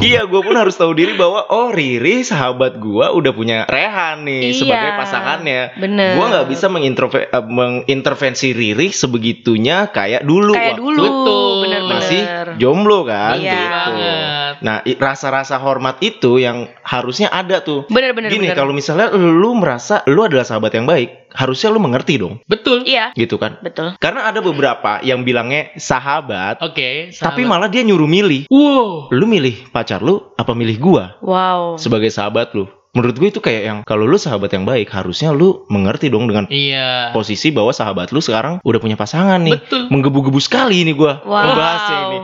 Iya, 0.03 0.27
gue 0.27 0.41
pun 0.43 0.51
harus 0.53 0.75
tahu 0.75 0.91
diri 0.91 1.15
bahwa 1.15 1.47
oh 1.47 1.71
Riri 1.71 2.21
sahabat 2.21 2.75
gue 2.75 3.05
udah 3.07 3.31
punya 3.31 3.63
Rehan 3.65 4.27
nih 4.27 4.51
Iya, 4.51 4.59
sebagai 4.59 4.91
pasangannya. 4.99 5.61
bener. 5.79 6.19
Gue 6.19 6.25
nggak 6.27 6.47
bisa 6.51 6.67
menginterve- 6.67 7.31
eh, 7.31 7.43
mengintervensi 7.43 8.51
Riri 8.51 8.91
sebegitunya 8.91 9.87
kayak 9.87 10.27
dulu. 10.27 10.53
Kayak 10.53 10.75
waktu 10.75 10.81
dulu, 10.83 11.03
Betul. 11.03 11.51
Masih 11.83 12.21
jomblo 12.57 12.99
kan? 13.07 13.37
Iya. 13.39 13.53
gitu. 13.53 13.67
Banget. 13.73 14.53
Nah, 14.63 14.77
rasa-rasa 14.99 15.55
hormat 15.59 15.99
itu 15.99 16.39
yang 16.39 16.71
harusnya 16.81 17.27
ada 17.29 17.59
tuh. 17.59 17.85
Bener-bener. 17.87 18.31
Gini, 18.31 18.47
bener. 18.49 18.57
kalau 18.57 18.71
misalnya 18.71 19.11
lu 19.13 19.55
merasa 19.55 20.01
lu 20.07 20.23
adalah 20.23 20.47
sahabat 20.47 20.71
yang 20.73 20.87
baik, 20.87 21.22
harusnya 21.33 21.69
lu 21.69 21.77
mengerti 21.77 22.15
dong, 22.15 22.39
Betul. 22.45 22.85
Iya, 22.85 23.11
gitu 23.13 23.35
kan? 23.35 23.57
betul. 23.59 23.97
Karena 23.97 24.25
ada 24.25 24.39
beberapa 24.39 25.01
yang 25.01 25.21
bilangnya 25.21 25.73
sahabat, 25.75 26.61
Oke. 26.61 27.09
tapi 27.11 27.43
sahabat. 27.43 27.49
malah 27.49 27.67
dia 27.67 27.81
nyuruh 27.81 28.05
milih. 28.05 28.45
Wow. 28.47 29.09
Lu 29.09 29.25
milih 29.25 29.69
pacar 29.69 29.99
lu 29.99 30.33
apa 30.33 30.53
milih 30.53 30.77
gua 30.77 31.17
Wow. 31.19 31.75
sebagai 31.75 32.07
sahabat 32.07 32.53
lu? 32.53 32.65
Menurut 32.93 33.17
gue 33.17 33.25
itu 33.27 33.41
kayak 33.41 33.63
yang 33.65 33.77
kalau 33.81 34.05
lu 34.05 34.21
sahabat 34.21 34.53
yang 34.53 34.69
baik, 34.69 34.85
harusnya 34.87 35.33
lu 35.33 35.65
mengerti 35.65 36.13
dong 36.13 36.29
dengan 36.29 36.45
Iya. 36.45 37.09
posisi 37.09 37.49
bahwa 37.49 37.73
sahabat 37.73 38.13
lu 38.13 38.21
sekarang 38.21 38.61
udah 38.61 38.77
punya 38.77 38.93
pasangan 38.93 39.41
nih. 39.41 39.57
Betul. 39.57 39.89
Menggebu-gebu 39.89 40.37
sekali 40.37 40.85
ini 40.85 40.93
gua 40.93 41.17
Wow. 41.25 41.41
membahasnya 41.41 41.97
ini. 42.05 42.19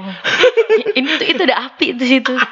ini 1.02 1.10
tuh 1.18 1.26
itu 1.26 1.42
ada 1.42 1.58
api 1.66 1.98
di 1.98 2.06
situ. 2.06 2.34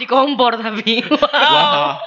di 0.00 0.08
kompor 0.08 0.56
tapi. 0.56 1.04
Wah. 1.52 2.00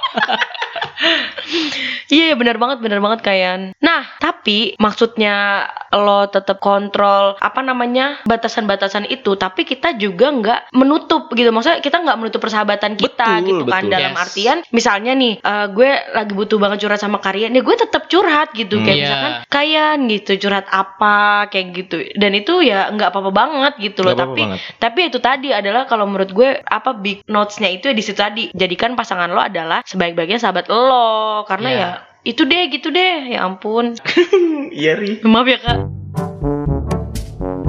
Iya 2.08 2.38
benar 2.38 2.56
banget 2.56 2.80
benar 2.80 3.00
banget 3.02 3.20
kayan. 3.22 3.60
Nah 3.80 4.06
tapi 4.18 4.78
maksudnya 4.78 5.68
lo 5.92 6.26
tetap 6.26 6.58
kontrol 6.58 7.36
apa 7.38 7.60
namanya 7.60 8.22
batasan-batasan 8.24 9.06
itu, 9.08 9.36
tapi 9.36 9.62
kita 9.64 9.94
juga 9.94 10.30
nggak 10.32 10.62
menutup 10.74 11.30
gitu. 11.34 11.50
Maksudnya 11.50 11.82
kita 11.82 12.02
nggak 12.02 12.18
menutup 12.18 12.40
persahabatan 12.40 12.96
kita 12.96 13.42
Betul, 13.42 13.48
gitu 13.50 13.64
kan. 13.68 13.82
betul. 13.84 13.92
Dalam 13.92 14.12
Yes. 14.14 14.22
artian 14.22 14.58
misalnya 14.72 15.14
nih 15.14 15.34
eh, 15.40 15.66
gue 15.70 15.90
lagi 16.14 16.34
butuh 16.34 16.58
banget 16.58 16.78
curhat 16.82 17.00
sama 17.00 17.18
Karyan, 17.20 17.54
ya 17.54 17.62
gue 17.62 17.76
tetap 17.76 18.08
curhat 18.08 18.54
gitu. 18.54 18.80
Hmm. 18.80 18.86
Kayak 18.86 18.94
Iya. 18.94 19.04
misalkan 19.04 19.34
kayan 19.50 19.98
gitu 20.08 20.32
curhat 20.40 20.66
apa 20.70 21.16
kayak 21.50 21.66
gitu. 21.76 21.96
Dan 22.16 22.32
itu 22.34 22.54
ya 22.62 22.90
nggak 22.90 23.10
apa-apa 23.10 23.32
banget 23.32 23.74
gitu 23.82 24.02
loh. 24.02 24.14
Nggak 24.14 24.22
apa-apa 24.22 24.34
Tapi 24.34 24.44
banget. 24.48 24.60
tapi 24.80 25.00
itu 25.04 25.18
tadi 25.20 25.50
adalah 25.52 25.84
kalau 25.84 26.06
menurut 26.06 26.32
gue 26.32 26.50
apa 26.62 26.92
big 26.94 27.22
notes-nya 27.28 27.70
itu 27.70 27.83
ya 27.90 27.96
di 27.96 28.04
situ 28.04 28.20
tadi. 28.20 28.44
Jadikan 28.54 28.94
pasangan 28.94 29.32
lo 29.32 29.42
adalah 29.42 29.84
sebaik-baiknya 29.84 30.40
sahabat 30.40 30.70
lo 30.72 31.44
karena 31.48 31.70
Iya. 31.70 31.80
ya 31.80 31.90
itu 32.24 32.48
deh 32.48 32.64
gitu 32.72 32.88
deh. 32.90 33.36
Ya 33.36 33.44
ampun. 33.44 33.96
Iya, 34.74 34.98
Ri. 34.98 35.22
Maaf 35.22 35.46
ya, 35.46 35.60
Kak. 35.62 35.78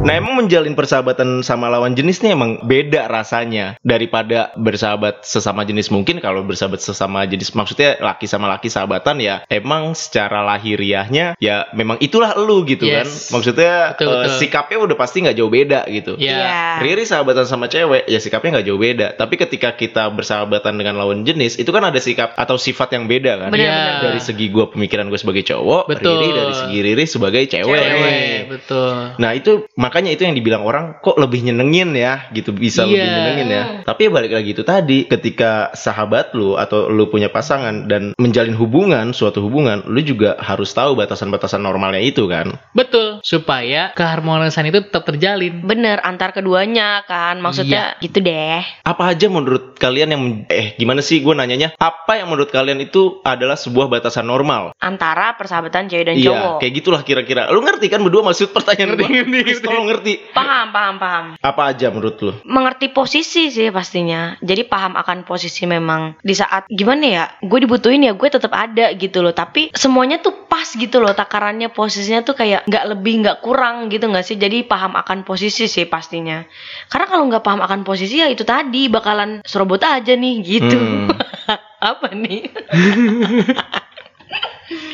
Nah 0.05 0.21
emang 0.21 0.37
menjalin 0.37 0.77
persahabatan 0.77 1.41
sama 1.41 1.73
lawan 1.73 1.97
jenis 1.97 2.21
nih 2.21 2.37
emang 2.37 2.61
beda 2.61 3.09
rasanya 3.09 3.81
daripada 3.81 4.53
bersahabat 4.53 5.25
sesama 5.25 5.65
jenis 5.65 5.89
mungkin 5.89 6.21
kalau 6.21 6.45
bersahabat 6.45 6.77
sesama 6.79 7.25
jenis 7.25 7.57
maksudnya 7.57 7.97
laki 7.99 8.29
sama 8.29 8.53
laki 8.53 8.69
sahabatan 8.69 9.17
ya 9.17 9.41
emang 9.49 9.97
secara 9.97 10.45
lahiriahnya 10.45 11.41
ya 11.41 11.73
memang 11.73 11.97
itulah 11.99 12.37
lu 12.37 12.69
gitu 12.69 12.85
kan 12.85 13.09
Yes. 13.09 13.33
maksudnya 13.33 13.97
Betul, 13.97 14.13
betul. 14.13 14.37
sikapnya 14.39 14.77
udah 14.79 14.93
pasti 14.95 15.17
nggak 15.19 15.35
jauh 15.35 15.49
beda 15.49 15.81
gitu. 15.89 16.13
Iya. 16.21 16.79
Riri 16.79 17.05
sahabatan 17.05 17.49
sama 17.49 17.67
cewek 17.67 18.05
ya 18.05 18.21
sikapnya 18.21 18.61
nggak 18.61 18.67
jauh 18.69 18.79
beda 18.79 19.07
tapi 19.17 19.35
ketika 19.35 19.73
kita 19.73 20.13
bersahabatan 20.13 20.77
dengan 20.77 21.01
lawan 21.01 21.25
jenis 21.25 21.57
itu 21.57 21.73
kan 21.73 21.81
ada 21.81 21.97
sikap 21.97 22.37
atau 22.37 22.61
sifat 22.61 22.93
yang 22.93 23.09
beda 23.09 23.41
kan 23.41 23.49
Bener, 23.49 23.65
Iya. 23.65 23.73
bener. 23.73 24.03
dari 24.05 24.21
segi 24.21 24.47
gua 24.49 24.69
pemikiran 24.69 25.09
gue 25.09 25.17
sebagai 25.17 25.49
cowok 25.49 25.89
Betul. 25.89 26.13
Riri 26.13 26.29
dari 26.31 26.53
segi 26.55 26.79
Riri 26.83 27.05
sebagai 27.09 27.43
cewek, 27.47 27.73
Cewek, 27.81 28.39
betul. 28.53 28.93
Nah 29.17 29.33
itu 29.33 29.65
makanya 29.95 30.11
itu 30.11 30.27
yang 30.27 30.35
dibilang 30.35 30.67
orang 30.67 30.99
kok 30.99 31.15
lebih 31.15 31.47
nyenengin 31.47 31.95
ya 31.95 32.27
gitu 32.35 32.51
bisa 32.51 32.83
Iya. 32.83 32.91
lebih 32.91 33.07
nyenengin 33.07 33.47
ya. 33.49 33.63
Tapi 33.87 34.01
ya 34.03 34.11
balik 34.11 34.33
lagi 34.35 34.51
itu 34.51 34.67
tadi 34.67 35.07
ketika 35.07 35.71
sahabat 35.71 36.35
lu 36.35 36.59
atau 36.59 36.91
lu 36.91 37.07
punya 37.07 37.31
pasangan 37.31 37.87
dan 37.87 38.11
menjalin 38.19 38.59
hubungan 38.59 39.15
suatu 39.15 39.39
hubungan 39.39 39.87
lu 39.87 40.03
juga 40.03 40.35
harus 40.43 40.75
tahu 40.75 40.99
batasan-batasan 40.99 41.63
normalnya 41.63 42.03
itu 42.03 42.27
kan. 42.27 42.59
Betul. 42.75 43.23
Supaya 43.23 43.95
keharmonisan 43.95 44.67
itu 44.67 44.83
tetap 44.83 45.07
terjalin. 45.07 45.63
Bener 45.63 46.03
antar 46.03 46.35
keduanya 46.35 47.07
kan. 47.07 47.39
Maksudnya 47.39 47.95
gitu 48.03 48.19
deh. 48.19 48.67
Apa 48.83 49.15
aja 49.15 49.31
menurut 49.31 49.79
kalian 49.79 50.11
yang 50.11 50.23
eh 50.51 50.75
gimana 50.75 51.07
sih 51.07 51.23
gue 51.23 51.31
nanyanya? 51.31 51.71
Apa 51.79 52.19
yang 52.19 52.35
menurut 52.35 52.51
kalian 52.51 52.83
itu 52.83 53.23
adalah 53.23 53.55
sebuah 53.55 53.87
batasan 53.87 54.27
normal? 54.27 54.75
Antara 54.83 55.39
persahabatan 55.39 55.87
cewek 55.87 56.03
dan 56.03 56.17
Iya, 56.19 56.27
cowok. 56.35 56.57
kayak 56.59 56.73
gitulah 56.75 57.03
kira-kira. 57.07 57.47
Lu 57.55 57.63
ngerti 57.63 57.87
kan 57.87 58.03
berdua 58.03 58.27
maksud 58.27 58.51
pertanyaan 58.51 58.99
gue? 58.99 59.07
Please 59.45 59.61
tolong 59.75 59.89
ngerti. 59.91 60.15
Paham, 60.31 60.67
paham, 60.71 60.95
paham. 61.03 61.25
Apa 61.43 61.63
aja 61.75 61.91
menurut 61.91 62.17
lu? 62.23 62.33
Mengerti 62.47 62.95
posisi 62.95 63.51
sih 63.51 63.69
pastinya. 63.75 64.39
Jadi 64.39 64.63
paham 64.65 64.95
akan 64.95 65.27
posisi 65.27 65.67
memang 65.67 66.17
di 66.23 66.35
saat 66.39 66.71
gimana 66.71 67.05
ya? 67.05 67.25
Gue 67.43 67.67
dibutuhin 67.67 68.07
ya 68.07 68.15
gue 68.15 68.29
tetap 68.31 68.55
ada 68.55 68.95
gitu 68.95 69.21
loh. 69.21 69.35
Tapi 69.35 69.75
semuanya 69.75 70.23
tuh 70.23 70.47
pas 70.47 70.67
gitu 70.71 71.03
loh. 71.03 71.11
Takarannya 71.11 71.75
posisinya 71.75 72.23
tuh 72.23 72.39
kayak 72.39 72.71
nggak 72.71 72.85
lebih 72.95 73.15
nggak 73.27 73.39
kurang 73.43 73.91
gitu 73.91 74.07
nggak 74.07 74.25
sih? 74.25 74.39
Jadi 74.39 74.63
paham 74.65 74.95
akan 74.95 75.27
posisi 75.27 75.67
sih 75.67 75.91
pastinya. 75.91 76.47
Karena 76.87 77.07
kalau 77.11 77.27
nggak 77.27 77.43
paham 77.43 77.61
akan 77.61 77.83
posisi 77.83 78.23
ya 78.23 78.31
itu 78.31 78.47
tadi 78.47 78.87
bakalan 78.87 79.43
serobot 79.43 79.83
aja 79.83 80.15
nih 80.15 80.35
gitu. 80.41 80.79
Hmm. 80.79 81.11
Apa 81.95 82.17
nih? 82.17 82.49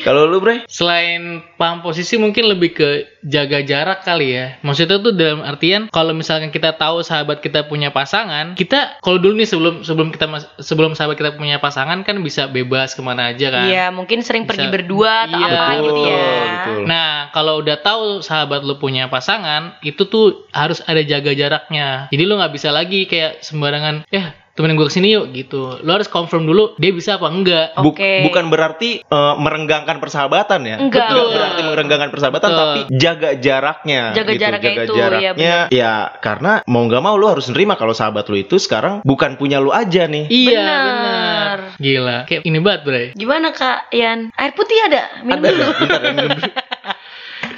Kalau 0.01 0.25
lu, 0.25 0.41
Bre? 0.41 0.65
Selain 0.65 1.41
paham 1.55 1.79
posisi 1.79 2.17
mungkin 2.17 2.49
lebih 2.49 2.73
ke 2.73 2.89
jaga 3.21 3.61
jarak 3.61 4.01
kali 4.01 4.33
ya. 4.33 4.57
Maksudnya 4.61 4.97
tuh 4.97 5.13
dalam 5.13 5.41
artian 5.41 5.87
kalau 5.87 6.11
misalkan 6.11 6.49
kita 6.49 6.73
tahu 6.73 7.01
sahabat 7.01 7.39
kita 7.39 7.65
punya 7.65 7.93
pasangan, 7.93 8.57
kita 8.57 8.97
kalau 8.99 9.21
dulu 9.21 9.37
nih 9.37 9.45
sebelum 9.45 9.75
sebelum 9.85 10.09
kita 10.09 10.25
sebelum 10.57 10.91
sahabat 10.93 11.15
kita 11.15 11.37
punya 11.37 11.57
pasangan 11.57 12.01
kan 12.01 12.17
bisa 12.19 12.49
bebas 12.49 12.93
ke 12.93 13.01
mana 13.01 13.29
aja 13.31 13.47
kan. 13.49 13.65
Iya 13.69 13.85
mungkin 13.89 14.25
sering 14.25 14.49
pergi 14.49 14.67
Bisa- 14.67 14.73
berdua 14.73 15.13
atau 15.29 15.37
Iya, 15.37 15.47
apa 15.53 15.71
betul, 15.71 15.85
gitu 15.85 16.01
ya. 16.01 16.25
betul. 16.49 16.81
Nah, 16.89 17.09
kalau 17.31 17.53
udah 17.61 17.77
tahu 17.77 18.03
sahabat 18.19 18.61
lu 18.61 18.75
punya 18.75 19.05
pasangan, 19.05 19.77
itu 19.81 20.03
tuh 20.05 20.49
harus 20.49 20.81
ada 20.83 21.01
jaga 21.01 21.31
jaraknya. 21.31 22.09
Jadi 22.09 22.23
lu 22.25 22.35
nggak 22.35 22.53
bisa 22.53 22.73
lagi 22.73 23.05
kayak 23.05 23.41
sembarangan, 23.41 24.03
ya 24.09 24.33
temenin 24.61 24.77
gue 24.77 24.85
ke 24.85 24.93
sini 24.93 25.09
yuk 25.11 25.33
gitu. 25.33 25.81
Lu 25.81 25.89
harus 25.89 26.05
confirm 26.05 26.45
dulu 26.45 26.77
dia 26.77 26.93
bisa 26.93 27.17
apa 27.17 27.27
enggak. 27.27 27.73
Buk- 27.75 27.97
Oke. 27.97 28.21
bukan 28.23 28.47
berarti 28.47 29.01
eh, 29.01 29.33
merenggangkan 29.35 29.97
persahabatan 29.97 30.61
ya. 30.63 30.77
Enggak. 30.77 31.01
Nggak 31.01 31.17
Betul. 31.17 31.33
berarti 31.33 31.61
merenggangkan 31.65 32.09
persahabatan 32.09 32.47
Betul. 32.47 32.61
tapi 32.61 32.79
jaga 32.93 33.29
jaraknya. 33.35 34.01
Jaga 34.13 34.31
gitu. 34.31 34.41
jaraknya 34.41 34.69
jaga 34.69 34.83
itu, 34.85 34.93
ya 34.93 34.99
jaraknya. 35.01 35.55
Ya, 35.73 35.93
karena 36.21 36.51
mau 36.69 36.85
nggak 36.85 37.01
mau 37.01 37.17
lu 37.17 37.25
harus 37.25 37.49
nerima 37.49 37.73
kalau 37.73 37.91
sahabat 37.91 38.29
lu 38.29 38.37
itu 38.37 38.55
sekarang 38.55 39.01
bukan 39.01 39.35
punya 39.35 39.57
lu 39.57 39.73
aja 39.73 40.05
nih. 40.05 40.29
Iya, 40.29 40.53
Benar. 40.53 40.85
benar. 40.85 41.57
Gila. 41.81 42.17
Kayak 42.29 42.41
ini 42.45 42.59
banget, 42.61 42.81
Bre. 42.85 43.03
Gimana 43.17 43.47
kak 43.49 43.89
Ian? 43.89 44.29
Air 44.37 44.53
putih 44.53 44.77
ada? 44.85 45.03
Minum 45.25 45.41
Ada 45.41 45.49
dulu. 45.49 45.57
nggak? 45.57 45.79
Bentar, 45.81 46.01
ya, 46.01 46.11
minum 46.13 46.29
dulu. 46.37 46.49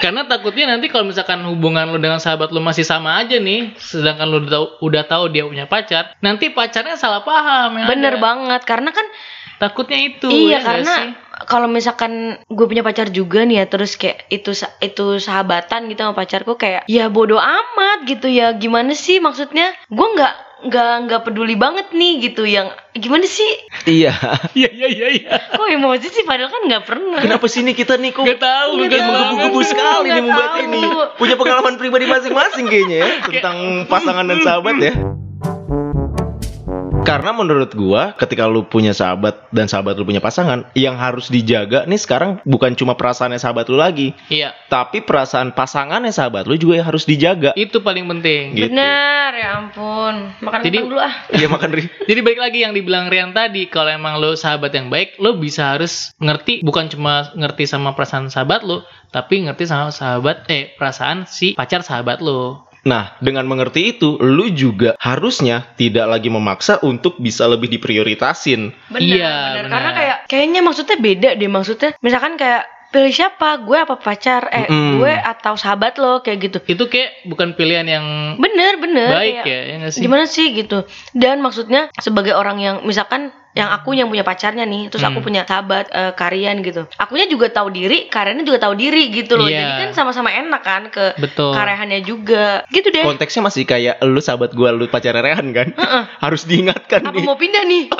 Karena 0.01 0.25
takutnya 0.25 0.69
nanti 0.75 0.89
kalau 0.89 1.05
misalkan 1.07 1.43
hubungan 1.45 1.89
lu 1.89 1.99
dengan 1.99 2.17
sahabat 2.21 2.49
lu 2.49 2.61
masih 2.63 2.85
sama 2.87 3.19
aja 3.19 3.37
nih, 3.37 3.75
sedangkan 3.77 4.25
lu 4.29 4.37
udah 4.45 4.51
tahu, 4.51 4.65
udah 4.85 5.03
tahu 5.05 5.23
dia 5.29 5.43
punya 5.45 5.65
pacar, 5.65 6.15
nanti 6.23 6.49
pacarnya 6.49 6.95
salah 6.95 7.21
paham 7.21 7.81
ya. 7.81 7.85
Bener 7.89 8.17
banget 8.17 8.61
karena 8.65 8.89
kan 8.93 9.05
Takutnya 9.63 9.99
itu. 10.01 10.27
iya 10.27 10.59
ya 10.59 10.65
karena 10.65 10.95
kalau 11.47 11.71
misalkan 11.71 12.35
gue 12.51 12.65
punya 12.67 12.83
pacar 12.83 13.07
juga 13.07 13.47
nih 13.47 13.63
ya 13.63 13.65
terus 13.71 13.95
kayak 13.95 14.27
itu 14.27 14.51
itu 14.83 15.05
sahabatan 15.23 15.87
gitu 15.87 16.03
sama 16.03 16.15
pacarku 16.19 16.59
kayak 16.59 16.83
ya 16.91 17.07
bodoh 17.07 17.39
amat 17.39 18.03
gitu 18.03 18.27
ya 18.27 18.51
gimana 18.59 18.91
sih 18.91 19.23
maksudnya 19.23 19.71
gue 19.87 20.07
nggak 20.19 20.33
nggak 20.63 20.93
nggak 21.07 21.21
peduli 21.27 21.55
banget 21.59 21.91
nih 21.91 22.23
gitu 22.29 22.43
yang 22.47 22.71
gimana 22.93 23.27
sih 23.27 23.47
Iya. 23.83 24.13
Iya, 24.57 24.69
iya, 24.69 24.87
iya, 24.87 25.07
iya. 25.11 25.29
kok 25.49 25.65
emosi 25.65 26.07
sih 26.13 26.23
padahal 26.23 26.51
kan 26.51 26.61
nggak 26.69 26.83
pernah 26.85 27.19
Kenapa 27.19 27.45
sih 27.49 27.65
nih 27.65 27.75
kita 27.75 27.97
nih 27.97 28.11
kok 28.13 28.23
Gak 28.23 28.39
tahu, 28.39 28.85
Nggak 28.85 29.01
menggebu-gebu 29.01 29.59
Nggak 29.59 29.69
sekali 29.69 30.07
nih 30.07 30.23
membahas 30.23 30.53
ini. 30.63 30.81
Punya 31.17 31.35
pengalaman 31.35 31.73
pribadi 31.75 32.05
masing-masing 32.05 32.65
kayaknya 32.69 32.97
ya 33.01 33.09
tentang 33.25 33.57
pasangan 33.89 34.25
dan 34.29 34.39
sahabat 34.45 34.75
ya. 34.79 34.93
Karena 37.03 37.35
menurut 37.35 37.75
gua 37.75 38.15
ketika 38.15 38.47
lu 38.47 38.63
punya 38.63 38.95
sahabat 38.95 39.51
dan 39.51 39.67
sahabat 39.67 39.99
lu 39.99 40.07
punya 40.07 40.17
pasangan, 40.17 40.63
yang 40.71 40.95
harus 40.95 41.27
dijaga 41.27 41.83
nih 41.83 41.99
sekarang 41.99 42.39
bukan 42.41 42.73
cuma 42.73 42.95
perasaannya 42.95 43.37
sahabat 43.37 43.67
lu 43.67 43.75
lagi, 43.75 44.15
Iya, 44.27 44.55
tapi 44.67 45.03
perasaan 45.03 45.51
pasangannya 45.51 46.09
sahabat 46.09 46.47
lu 46.47 46.55
juga 46.55 46.79
yang 46.79 46.87
harus 46.87 47.03
dijaga. 47.03 47.51
itu 47.53 47.83
paling 47.83 48.07
penting. 48.07 48.55
Gitu. 48.55 48.71
bener 48.71 49.29
ya 49.35 49.59
ampun 49.59 50.31
makan 50.39 50.59
Jadi- 50.63 50.79
dulu 50.79 50.95
ah 50.97 51.13
Iya 51.37 51.47
makan 51.47 51.69
Ri. 51.69 51.83
Jadi 52.07 52.19
balik 52.23 52.39
lagi 52.39 52.59
yang 52.61 52.71
dibilang 52.71 53.11
Rian 53.11 53.29
tadi, 53.29 53.67
kalau 53.67 53.91
emang 53.91 54.17
lo 54.17 54.33
sahabat 54.33 54.71
yang 54.71 54.87
baik, 54.87 55.19
lo 55.19 55.35
bisa 55.35 55.75
harus 55.75 56.15
ngerti 56.17 56.63
bukan 56.63 56.87
cuma 56.87 57.29
ngerti 57.35 57.67
sama 57.67 57.91
perasaan 57.91 58.31
sahabat 58.31 58.63
lo, 58.63 58.81
tapi 59.11 59.43
ngerti 59.43 59.67
sama 59.67 59.91
sahabat 59.91 60.47
eh 60.47 60.71
perasaan 60.73 61.27
si 61.27 61.51
pacar 61.53 61.83
sahabat 61.83 62.23
lo. 62.23 62.63
Nah, 62.83 63.15
dengan 63.23 63.47
mengerti 63.47 63.95
itu, 63.95 64.19
lu 64.19 64.51
juga 64.51 64.99
harusnya 64.99 65.71
tidak 65.79 66.03
lagi 66.07 66.27
memaksa 66.27 66.83
untuk 66.83 67.15
bisa 67.15 67.47
lebih 67.47 67.71
diprioritasin. 67.71 68.75
Benar, 68.91 68.99
Iya, 68.99 69.31
benar. 69.31 69.53
benar. 69.55 69.71
Karena 69.71 69.91
kayak 69.95 70.17
kayaknya 70.27 70.61
maksudnya 70.61 70.97
beda 70.99 71.29
deh 71.39 71.47
maksudnya. 71.47 71.89
Misalkan 72.03 72.35
kayak 72.35 72.63
pilih 72.91 73.09
siapa? 73.09 73.63
Gue 73.63 73.79
apa 73.79 73.95
pacar? 73.95 74.51
Eh, 74.51 74.67
Mm-mm. 74.67 74.99
gue 74.99 75.13
atau 75.15 75.55
sahabat 75.55 75.95
lo 75.97 76.19
kayak 76.19 76.37
gitu. 76.43 76.57
Itu 76.67 76.85
kayak 76.85 77.23
bukan 77.25 77.55
pilihan 77.55 77.87
yang 77.87 78.05
Bener, 78.37 78.77
bener. 78.77 79.09
baik 79.15 79.35
kayak, 79.47 79.63
ya, 79.65 79.75
ya 79.79 79.89
sih? 79.89 80.01
Gimana 80.03 80.27
sih 80.27 80.51
gitu? 80.51 80.83
Dan 81.15 81.39
maksudnya 81.39 81.87
sebagai 81.97 82.35
orang 82.35 82.59
yang 82.59 82.75
misalkan 82.83 83.31
yang 83.53 83.69
aku 83.69 83.93
yang 83.93 84.09
punya 84.09 84.21
pacarnya 84.21 84.65
nih, 84.65 84.89
terus 84.89 85.01
aku 85.01 85.21
Hmm. 85.21 85.25
punya 85.25 85.41
sahabat 85.43 85.85
eh, 85.87 86.11
Karian 86.11 86.59
gitu. 86.59 86.89
Akunya 86.95 87.25
juga 87.25 87.47
tahu 87.47 87.69
diri, 87.69 88.09
Kariannya 88.09 88.41
juga 88.41 88.59
tahu 88.59 88.73
diri 88.73 89.09
gitu 89.09 89.37
loh. 89.37 89.45
Iya. 89.45 89.61
Jadi 89.61 89.73
kan 89.79 89.89
sama-sama 89.93 90.29
enak 90.29 90.61
kan 90.61 90.83
ke 90.89 91.13
Betul. 91.15 91.53
karehannya 91.53 92.01
juga. 92.01 92.65
Gitu 92.67 92.89
deh. 92.89 93.05
Konteksnya 93.05 93.45
masih 93.45 93.63
kayak 93.63 94.01
lu 94.01 94.17
sahabat 94.17 94.51
gua 94.51 94.69
lu 94.69 94.85
pacar 94.87 95.13
Rehan 95.13 95.53
kan? 95.53 95.69
Heeh. 95.69 96.03
Harus 96.17 96.43
diingatkan 96.43 97.05
Apa 97.05 97.13
nih. 97.13 97.23
mau 97.23 97.37
pindah 97.37 97.63
nih? 97.63 97.83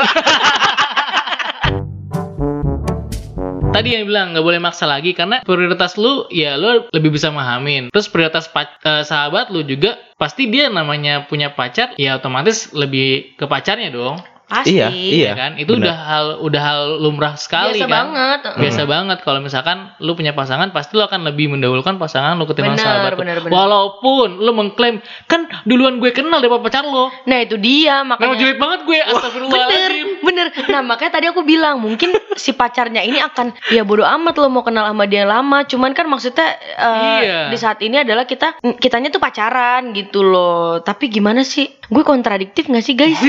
Tadi 3.74 3.90
yang 3.90 4.06
bilang 4.06 4.34
nggak 4.34 4.46
boleh 4.46 4.62
maksa 4.62 4.86
lagi 4.86 5.14
karena 5.14 5.42
prioritas 5.42 5.98
lu 5.98 6.30
ya 6.30 6.54
lu 6.56 6.86
lebih 6.90 7.10
bisa 7.10 7.34
memahamin. 7.34 7.90
Terus 7.90 8.06
prioritas 8.06 8.46
pac- 8.46 8.78
eh, 8.80 9.02
sahabat 9.02 9.50
lu 9.50 9.62
juga 9.62 9.98
pasti 10.14 10.46
dia 10.46 10.70
namanya 10.70 11.26
punya 11.26 11.50
pacar 11.50 11.98
ya 11.98 12.18
otomatis 12.18 12.70
lebih 12.72 13.34
ke 13.34 13.46
pacarnya 13.46 13.90
dong. 13.90 14.22
Pasti. 14.44 14.76
Iya, 14.76 14.88
iya. 14.92 15.30
ya 15.30 15.34
kan? 15.34 15.52
Itu 15.56 15.74
benar. 15.74 15.88
udah 15.88 15.98
hal 15.98 16.26
udah 16.42 16.62
hal 16.62 16.80
lumrah 17.00 17.34
sekali 17.34 17.80
Biasa 17.80 17.86
kan. 17.86 17.92
banget. 17.92 18.40
Biasa 18.54 18.82
banget 18.86 19.18
kalau 19.22 19.40
misalkan 19.40 19.78
lu 19.98 20.14
punya 20.14 20.32
pasangan 20.32 20.70
pasti 20.70 20.94
lu 20.94 21.02
akan 21.02 21.26
lebih 21.26 21.50
mendahulukan 21.50 21.96
pasangan 21.96 22.36
lu 22.36 22.46
ketimbang 22.46 22.76
Benar, 22.76 22.86
sahabat. 22.86 23.12
lu. 23.12 23.20
benar, 23.20 23.38
benar. 23.40 23.52
Walaupun 23.52 24.30
lu 24.38 24.52
mengklaim 24.52 25.00
kan 25.26 25.48
duluan 25.64 25.98
gue 25.98 26.12
kenal 26.12 26.38
daripada 26.38 26.62
pacar 26.62 26.84
lo. 26.84 27.10
Nah 27.24 27.40
itu 27.40 27.56
dia 27.56 28.04
Memang 28.04 28.20
makanya. 28.20 28.36
jelek 28.38 28.58
banget 28.58 28.80
gue, 28.84 29.00
Bener, 29.00 29.12
astagfirullahaladzim. 29.16 30.08
bener. 30.22 30.48
Nah 30.68 30.82
makanya 30.84 31.12
tadi 31.14 31.26
aku 31.28 31.42
bilang 31.42 31.76
mungkin 31.78 32.10
si 32.36 32.52
pacarnya 32.52 33.02
ini 33.02 33.18
akan 33.18 33.56
ya 33.70 33.82
bodo 33.82 34.04
amat 34.04 34.36
lo 34.38 34.48
mau 34.48 34.62
kenal 34.62 34.86
sama 34.86 35.06
dia 35.06 35.24
lama. 35.24 35.64
Cuman 35.64 35.92
kan 35.92 36.06
maksudnya 36.06 36.48
eh, 36.78 37.02
Iya. 37.24 37.40
di 37.50 37.58
saat 37.58 37.80
ini 37.80 37.98
adalah 37.98 38.24
kita 38.24 38.60
kitanya 38.76 39.08
tuh 39.08 39.18
pacaran 39.18 39.94
gitu 39.94 40.22
loh. 40.22 40.78
Tapi 40.80 41.08
gimana 41.08 41.42
sih? 41.42 41.66
Gue 41.86 42.02
kontradiktif 42.02 42.66
gak 42.66 42.82
sih 42.82 42.94
guys? 42.94 43.20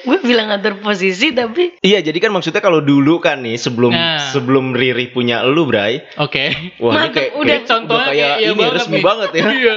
gue 0.00 0.18
bilang 0.20 0.48
ngatur 0.48 0.80
posisi 0.80 1.30
tapi 1.30 1.78
Iya, 1.78 2.02
jadi 2.02 2.18
kan 2.18 2.30
maksudnya 2.30 2.58
kalau 2.58 2.80
dulu 2.80 3.20
kan 3.20 3.40
nih 3.40 3.56
sebelum 3.56 3.90
Nah. 3.90 4.18
sebelum 4.26 4.72
Riri 4.72 5.08
punya 5.08 5.40
lu, 5.42 5.64
Bray. 5.64 6.02
Oke. 6.16 6.50
Wah, 6.78 6.92
ini 6.98 6.98
Mantap, 6.98 7.14
kayak, 7.14 7.30
udah. 7.34 7.46
kayak 7.46 7.62
Contohnya 7.64 7.94
udah 7.94 8.08
kayak 8.08 8.18
kayak 8.18 8.38
iya 8.38 8.48
ini 8.48 8.58
banget 8.58 8.74
resmi 8.74 8.92
nih. 8.92 9.04
banget 9.04 9.30
ya. 9.30 9.44
Iya. 9.48 9.76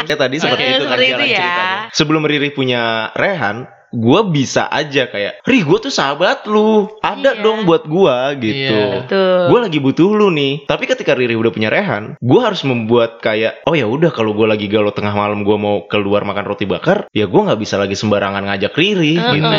Ya 0.00 0.14
tadi 0.16 0.36
seperti 0.36 0.54
Oke, 0.54 0.68
itu 0.68 0.74
kan 0.76 0.82
seperti 0.84 1.06
itu 1.06 1.24
ya. 1.24 1.38
ceritanya. 1.38 1.78
Sebelum 1.90 2.22
Riri 2.22 2.50
punya 2.50 2.82
Rehan, 3.12 3.56
gue 3.88 4.20
bisa 4.28 4.68
aja 4.68 5.08
kayak, 5.08 5.40
Ri, 5.44 5.64
gue 5.64 5.78
tuh 5.78 5.88
sahabat 5.88 6.44
lu, 6.44 6.88
ada 7.00 7.32
Iya. 7.32 7.40
dong 7.40 7.64
buat 7.64 7.88
gue 7.88 8.16
gitu. 8.42 8.78
Iya. 9.08 9.48
Gue 9.48 9.58
lagi 9.58 9.78
butuh 9.80 10.12
lu 10.12 10.28
nih. 10.28 10.68
Tapi 10.68 10.84
ketika 10.84 11.16
Riri 11.16 11.34
udah 11.34 11.48
punya 11.48 11.68
Rehan, 11.68 12.20
gue 12.20 12.40
harus 12.40 12.60
membuat 12.62 13.20
kayak, 13.20 13.64
oh 13.64 13.72
ya 13.72 13.88
udah 13.88 14.12
kalau 14.12 14.36
gue 14.36 14.44
lagi 14.44 14.68
galau 14.68 14.92
tengah 14.92 15.12
malam 15.12 15.40
gue 15.40 15.56
mau 15.56 15.88
keluar 15.88 16.22
makan 16.22 16.44
roti 16.44 16.64
bakar, 16.64 17.08
ya 17.12 17.24
gue 17.24 17.40
nggak 17.40 17.60
bisa 17.60 17.80
lagi 17.80 17.96
sembarangan 17.96 18.44
ngajak 18.44 18.72
Riri 18.72 19.16
Heeh. 19.16 19.32
gitu. 19.34 19.58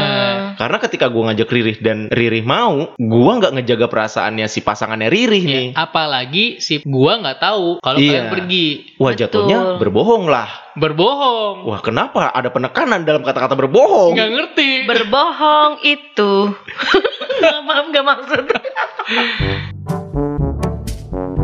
Karena 0.59 0.75
ketika 0.77 1.07
gue 1.07 1.23
ngajak 1.23 1.47
Riri 1.47 1.73
dan 1.79 2.11
Riri 2.11 2.43
mau, 2.43 2.91
gue 2.91 3.31
nggak 3.31 3.55
ngejaga 3.55 3.87
perasaannya 3.87 4.43
si 4.45 4.59
pasangannya 4.59 5.07
Riri 5.07 5.39
nih. 5.41 5.67
Ya, 5.71 5.79
apalagi 5.79 6.59
si 6.59 6.83
gua 6.83 7.15
nggak 7.17 7.39
tahu 7.39 7.79
kalau 7.79 7.95
Iya. 7.95 8.03
kalian 8.03 8.25
pergi 8.27 8.65
Wah 8.99 9.15
Betul. 9.15 9.19
jatuhnya 9.23 9.59
berbohong 9.79 10.27
lah. 10.27 10.49
berbohong. 10.75 11.63
Wah 11.63 11.79
kenapa 11.79 12.27
ada 12.29 12.47
penekanan 12.49 13.03
dalam 13.03 13.19
kata-kata 13.19 13.55
berbohong? 13.55 14.15
Nggak 14.15 14.31
ngerti. 14.31 14.71
berbohong 14.83 15.79
itu 15.81 16.31
maaf 17.67 17.85
gak 17.89 18.05
maksud 18.05 18.43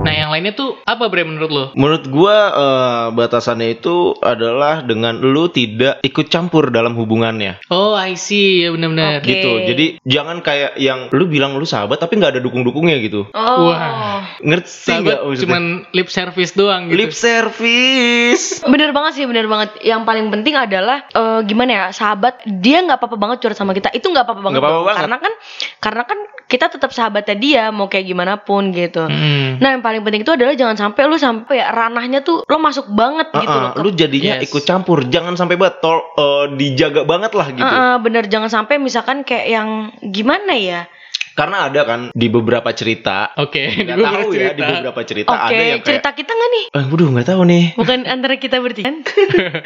nah, 0.06 0.14
yang 0.14 0.30
lainnya 0.30 0.54
tuh 0.54 0.78
apa 0.86 1.10
Bre 1.10 1.26
menurut 1.26 1.52
lo? 1.52 1.66
Menurut 1.74 2.06
gua 2.08 2.38
eh, 2.54 3.06
batasannya 3.18 3.82
itu 3.82 4.14
adalah 4.22 4.86
dengan 4.86 5.18
lu 5.20 5.50
tidak 5.50 6.00
ikut 6.06 6.30
campur 6.30 6.70
dalam 6.70 6.94
hubungannya 6.94 7.58
Oh, 7.74 7.98
I 7.98 8.14
see. 8.20 8.62
Ya 8.66 8.70
benar-benar. 8.72 9.22
Oke. 9.22 9.30
gitu. 9.32 9.52
Jadi 9.66 9.86
jangan 10.06 10.40
kayak 10.46 10.78
yang 10.78 11.10
lu 11.10 11.26
bilang 11.26 11.58
lu 11.58 11.66
sahabat 11.66 11.98
tapi 11.98 12.20
nggak 12.20 12.38
ada 12.38 12.42
dukung-dukungnya 12.44 13.02
gitu. 13.02 13.26
oh 13.34 13.72
Wah. 13.72 14.38
Ngerti 14.44 15.02
Sahabat 15.02 15.26
nggak 15.26 15.40
cuman 15.46 15.64
lip 15.96 16.10
service 16.12 16.52
doang 16.54 16.92
gitu. 16.92 16.98
lip 17.00 17.14
service. 17.16 18.62
Bener 18.66 18.92
banget 18.92 19.22
sih, 19.22 19.26
bener 19.26 19.50
banget. 19.50 19.80
Yang 19.82 20.02
paling 20.06 20.28
penting 20.30 20.56
adalah 20.56 21.06
eh, 21.10 21.40
gimana 21.48 21.72
ya, 21.72 21.86
sahabat 21.96 22.44
dia 22.46 22.84
nggak 22.84 23.00
apa-apa 23.00 23.18
banget 23.18 23.38
curhat 23.46 23.58
sama 23.58 23.72
kita. 23.74 23.90
Itu 23.96 24.12
nggak 24.12 24.26
apa-apa 24.28 24.42
banget. 24.42 24.60
Nggak 24.60 24.66
apa-apa 24.66 24.78
dong. 24.78 24.88
banget. 24.88 25.02
Karena 25.02 25.18
kan, 25.18 25.34
karena 25.82 26.04
kan 26.06 26.20
kita 26.46 26.66
tetap 26.70 26.92
sahabatnya 26.94 27.36
dia, 27.38 27.64
mau 27.74 27.88
kayak 27.90 28.06
gimana 28.06 28.38
pun 28.38 28.70
gitu. 28.70 29.06
Mm. 29.08 29.58
Nah, 29.58 29.70
yang 29.78 29.84
paling 29.84 29.95
penting 30.00 30.22
itu 30.22 30.32
adalah 30.32 30.54
jangan 30.54 30.76
sampai 30.76 31.02
lu 31.04 31.16
sampai 31.16 31.56
ya 31.56 31.70
ranahnya 31.70 32.20
tuh 32.20 32.42
lo 32.42 32.58
masuk 32.58 32.90
banget 32.90 33.30
gitu 33.32 33.46
Uh-uh, 33.46 33.62
loh. 33.62 33.72
ke- 33.72 33.80
lu 33.80 33.90
jadinya 33.92 34.34
Yes. 34.36 34.48
ikut 34.48 34.64
campur, 34.64 35.06
jangan 35.06 35.34
sampai 35.34 35.56
banget 35.56 35.80
tol 35.80 36.02
eh, 36.12 36.46
dijaga 36.52 37.04
banget 37.04 37.32
lah 37.32 37.48
gitu. 37.48 37.64
Uh-uh, 37.64 37.96
bener 37.98 38.24
jangan 38.26 38.50
sampai 38.50 38.76
misalkan 38.78 39.22
kayak 39.22 39.48
yang 39.48 39.70
gimana 40.02 40.52
ya? 40.52 40.90
Karena 41.36 41.68
ada 41.68 41.82
kan 41.84 42.00
di 42.10 42.28
beberapa 42.28 42.72
cerita, 42.72 43.36
Oke, 43.36 43.60
di 43.70 43.84
nggak 43.84 43.98
beberapa 43.98 44.16
tahu 44.18 44.30
ya 44.30 44.40
cerita. 44.42 44.56
di 44.56 44.62
beberapa 44.74 45.02
cerita 45.04 45.30
Oke, 45.30 45.44
ada 45.46 45.54
yang 45.56 45.68
kayak, 45.76 45.86
cerita 45.86 46.10
kita 46.12 46.32
nggak 46.32 46.50
nih? 46.50 46.66
eh, 46.72 46.84
waduh 46.86 47.08
nggak 47.12 47.28
tahu 47.28 47.42
nih. 47.44 47.66
Bukan 47.76 48.00
antara 48.06 48.36
kita 48.36 48.58
bertiga 48.58 48.86
kan? 48.86 48.96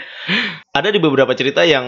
Ada 0.72 0.90
di 0.90 1.00
beberapa 1.00 1.34
cerita 1.34 1.62
yang 1.64 1.86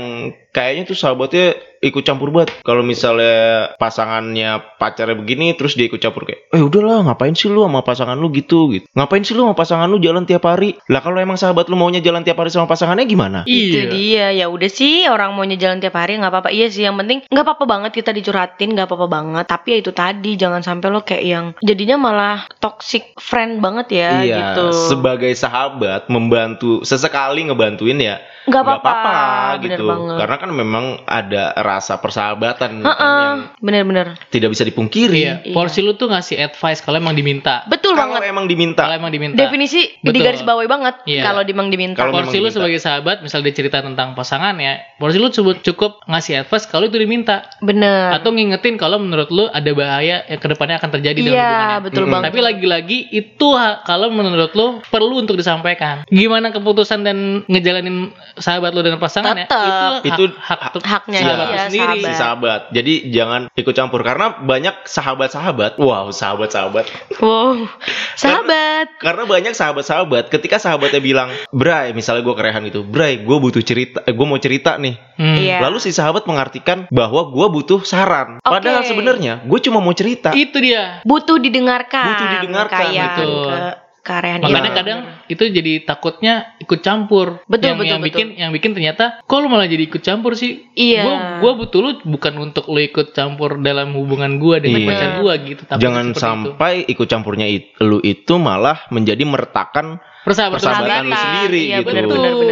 kayaknya 0.49 0.83
tuh 0.83 0.95
sahabatnya 0.95 1.53
ikut 1.79 2.01
campur 2.01 2.29
banget. 2.29 2.61
Kalau 2.61 2.81
misalnya 2.81 3.37
pasangannya 3.75 4.49
pacarnya 4.75 5.13
begini, 5.13 5.53
terus 5.53 5.73
dia 5.73 5.85
ikut 5.85 5.97
campur 5.97 6.23
kayak, 6.23 6.49
eh 6.49 6.59
udahlah 6.59 7.01
ngapain 7.03 7.31
sih 7.31 7.47
lu 7.47 7.61
sama 7.61 7.81
pasangan 7.81 8.15
lu 8.15 8.29
gitu 8.31 8.69
gitu. 8.69 8.85
Ngapain 8.91 9.21
sih 9.21 9.33
lu 9.33 9.43
sama 9.43 9.55
pasangan 9.55 9.85
lu 9.85 9.97
jalan 9.97 10.23
tiap 10.23 10.43
hari? 10.43 10.77
Lah 10.87 10.99
kalau 10.99 11.17
emang 11.17 11.35
sahabat 11.35 11.65
lu 11.67 11.75
maunya 11.75 11.99
jalan 11.99 12.21
tiap 12.21 12.37
hari 12.37 12.49
sama 12.49 12.65
pasangannya 12.65 13.05
gimana? 13.05 13.39
Itu 13.43 13.59
Iya. 13.71 13.83
dia 13.87 14.25
ya 14.35 14.45
udah 14.47 14.67
sih 14.67 15.05
orang 15.05 15.31
maunya 15.31 15.55
jalan 15.55 15.77
tiap 15.77 15.95
hari 15.95 16.17
nggak 16.17 16.29
apa-apa 16.29 16.49
iya 16.49 16.67
sih 16.67 16.81
yang 16.81 16.95
penting 16.95 17.23
nggak 17.23 17.43
apa-apa 17.43 17.65
banget 17.65 17.91
kita 17.93 18.11
dicurhatin 18.11 18.73
nggak 18.73 18.85
apa-apa 18.85 19.07
banget 19.07 19.45
tapi 19.47 19.69
ya 19.71 19.77
itu 19.79 19.91
tadi 19.91 20.35
jangan 20.35 20.59
sampai 20.59 20.87
lo 20.91 21.01
kayak 21.01 21.23
yang 21.23 21.45
jadinya 21.63 21.95
malah 21.95 22.37
toxic 22.59 23.15
friend 23.17 23.63
banget 23.63 23.87
ya 24.03 24.09
iya, 24.21 24.35
gitu 24.37 24.91
sebagai 24.91 25.31
sahabat 25.31 26.11
membantu 26.11 26.83
sesekali 26.83 27.47
ngebantuin 27.47 27.97
ya 27.97 28.19
nggak 28.41 28.57
nggak 28.57 28.79
apa-apa 28.81 29.13
gitu. 29.61 29.85
banget 29.85 30.17
Karena 30.17 30.35
kan 30.41 30.49
memang 30.49 30.85
ada 31.05 31.53
rasa 31.53 32.01
persahabatan 32.01 32.81
Heeh, 32.81 33.21
yang 33.21 33.37
bener-bener 33.61 34.17
tidak 34.33 34.57
bisa 34.57 34.65
dipungkiri. 34.65 35.21
Iya. 35.21 35.35
Porsi 35.53 35.85
lu 35.85 35.93
tuh 35.93 36.09
ngasih 36.09 36.41
advice 36.41 36.81
kalau 36.81 36.97
emang 36.97 37.13
diminta. 37.13 37.61
betul 37.69 37.93
Kalau 37.93 38.17
banget 38.17 38.33
emang 38.33 38.49
diminta. 38.49 38.89
Kalau 38.89 38.97
emang 38.97 39.13
diminta. 39.13 39.37
definisi 39.37 39.93
di 40.01 40.09
Betul. 40.09 40.25
garis 40.25 40.41
bawahi 40.41 40.65
banget 40.65 40.95
Iya. 41.05 41.21
kalau 41.21 41.45
dimang 41.45 41.69
diminta 41.69 42.01
Kalau 42.01 42.17
porsi 42.17 42.33
memang 42.33 42.33
lu 42.33 42.37
diminta. 42.49 42.57
sebagai 42.57 42.79
sahabat, 42.81 43.17
misal 43.21 43.39
dia 43.45 43.53
cerita 43.53 43.77
tentang 43.85 44.17
pasangan 44.17 44.57
ya, 44.57 44.81
porsi 44.97 45.21
lu 45.21 45.29
cukup, 45.29 45.61
cukup 45.61 45.91
ngasih 46.09 46.41
advice 46.41 46.65
kalau 46.65 46.89
itu 46.89 46.97
diminta. 46.97 47.45
bener 47.61 48.17
Atau 48.17 48.33
ngingetin 48.33 48.81
kalau 48.81 48.97
menurut 48.97 49.29
lu 49.29 49.45
ada 49.45 49.60
bahaya 49.71 50.25
yang 50.25 50.39
ke 50.39 50.47
depannya 50.47 50.75
akan 50.77 50.89
terjadi 50.91 51.19
dalam 51.19 51.31
iya 51.31 51.45
hubungannya. 51.45 51.79
betul 51.83 52.01
Mm-mm. 52.01 52.11
banget 52.11 52.27
Tapi 52.27 52.39
lagi-lagi 52.41 52.97
itu 53.11 53.47
kalau 53.81 54.07
menurut 54.09 54.51
lu 54.51 54.67
perlu 54.83 55.19
untuk 55.19 55.35
disampaikan. 55.35 56.01
Gimana 56.07 56.49
keputusan 56.49 57.01
dan 57.01 57.17
ngejalanin 57.45 58.09
sahabat 58.35 58.71
lu 58.71 58.81
dengan 58.81 58.97
pasangan 58.97 59.35
ya? 59.35 59.45
Tetep. 59.45 59.61
Itu 59.61 59.85
hak, 59.93 60.01
Itu 60.01 60.23
hak, 60.33 60.59
hak- 60.63 60.85
haknya 60.87 61.19
sahabat 61.21 61.45
lu 61.45 61.57
sendiri. 61.67 61.99
si 62.01 62.13
sahabat. 62.13 62.61
Jadi 62.71 62.93
jangan 63.09 63.41
ikut 63.51 63.73
campur 63.73 64.01
karena 64.01 64.33
banyak 64.37 64.75
sahabat-sahabat. 64.83 65.77
Wow, 65.77 66.09
sahabat-sahabat. 66.09 66.85
wow 67.19 67.53
sahabat 68.15 68.87
Karena 68.97 69.23
banyak 69.23 69.53
sahabat-sahabat 69.53 70.29
ketika 70.29 70.57
sahabatnya 70.57 70.99
bilang, 70.99 71.29
"Bray, 71.51 71.91
misalnya 71.91 72.21
gue 72.21 72.33
kerehan 72.33 72.63
gitu. 72.65 72.81
Bray, 72.81 73.19
gue 73.19 73.37
butuh 73.37 73.61
cerita, 73.61 74.01
eh, 74.01 74.13
gue 74.13 74.25
mau 74.25 74.37
cerita 74.37 74.77
nih." 74.77 74.95
Hmm. 75.15 75.37
Iya. 75.37 75.57
Lalu 75.61 75.77
si 75.79 75.91
sahabat 75.91 76.25
mengartikan 76.25 76.89
bahwa 76.89 77.27
gue 77.27 77.47
butuh 77.51 77.81
saran. 77.83 78.41
Padahal 78.41 78.81
Oke. 78.81 78.89
sebenarnya 78.89 79.43
gue 79.51 79.59
cuma 79.61 79.83
mau 79.83 79.91
cerita. 79.91 80.31
Itu 80.31 80.57
dia. 80.57 81.03
butuh 81.03 81.35
didengarkan 81.35 82.07
Butuh 82.07 82.27
didengarkan, 82.39 82.79
kayak 82.87 83.07
betul. 83.19 83.31
ke 83.43 83.57
karehan 84.01 84.41
Makanya 84.41 84.71
itu. 84.71 84.79
kadang 84.81 84.99
itu 85.27 85.43
jadi 85.45 85.73
takutnya 85.85 86.33
ikut 86.57 86.79
campur. 86.79 87.45
Betul, 87.45 87.67
yang, 87.69 87.77
betul, 87.77 87.91
yang 87.91 88.01
betul. 88.01 88.09
bikin 88.09 88.27
yang 88.33 88.49
bikin 88.49 88.71
ternyata 88.73 89.21
kok 89.21 89.37
lu 89.37 89.45
malah 89.45 89.69
jadi 89.69 89.83
ikut 89.85 90.01
campur 90.01 90.33
sih? 90.33 90.65
Iya. 90.73 91.03
Gua 91.05 91.15
gua 91.37 91.51
butuh 91.59 91.79
lu 91.79 91.91
bukan 92.07 92.33
untuk 92.39 92.65
lu 92.65 92.81
ikut 92.81 93.13
campur 93.13 93.61
dalam 93.61 93.93
hubungan 93.93 94.41
gua 94.41 94.57
dengan 94.57 94.81
Iya. 94.81 94.89
pacar 94.89 95.09
gua 95.21 95.33
gitu. 95.37 95.61
Jangan 95.69 96.05
seperti 96.07 96.17
itu. 96.17 96.23
sampai 96.23 96.73
ikut 96.89 97.07
campurnya 97.07 97.45
it- 97.45 97.77
lu 97.77 98.01
itu 98.01 98.33
malah 98.41 98.81
menjadi 98.89 99.21
meretakan 99.21 100.01
persahabatan, 100.21 100.55
persahabatan 100.55 101.01
lu 101.01 101.09
Persahabatan. 101.09 101.23
sendiri 101.23 101.61
Iya, 101.63 101.77
gitu. 101.77 101.87
benar, 101.87 102.03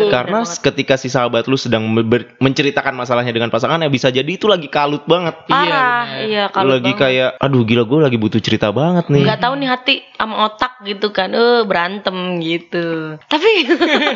Karena 0.09 0.39
banget. 0.41 0.61
ketika 0.63 0.93
si 0.95 1.07
sahabat 1.07 1.45
lu 1.45 1.53
sedang 1.53 1.83
ber- 2.01 2.33
menceritakan 2.37 2.93
masalahnya 2.93 3.29
dengan 3.29 3.47
pasangannya 3.47 3.87
bisa 3.87 4.09
jadi 4.09 4.25
itu 4.27 4.45
lagi 4.45 4.67
kalut 4.67 5.05
banget. 5.05 5.35
parah 5.45 6.05
bener. 6.09 6.25
iya 6.25 6.43
kalau 6.47 6.75
lagi 6.75 6.91
kayak 6.91 7.37
aduh 7.37 7.61
gila 7.61 7.83
gue 7.83 7.99
lagi 8.01 8.17
butuh 8.17 8.39
cerita 8.39 8.69
banget 8.69 9.05
nih. 9.07 9.21
nggak 9.21 9.39
tahu 9.39 9.53
nih 9.55 9.67
hati 9.67 9.95
sama 10.13 10.35
otak 10.45 10.81
gitu 10.81 11.09
kan 11.09 11.29
eh 11.29 11.61
berantem 11.63 12.15
gitu 12.39 12.85
tapi 13.23 13.49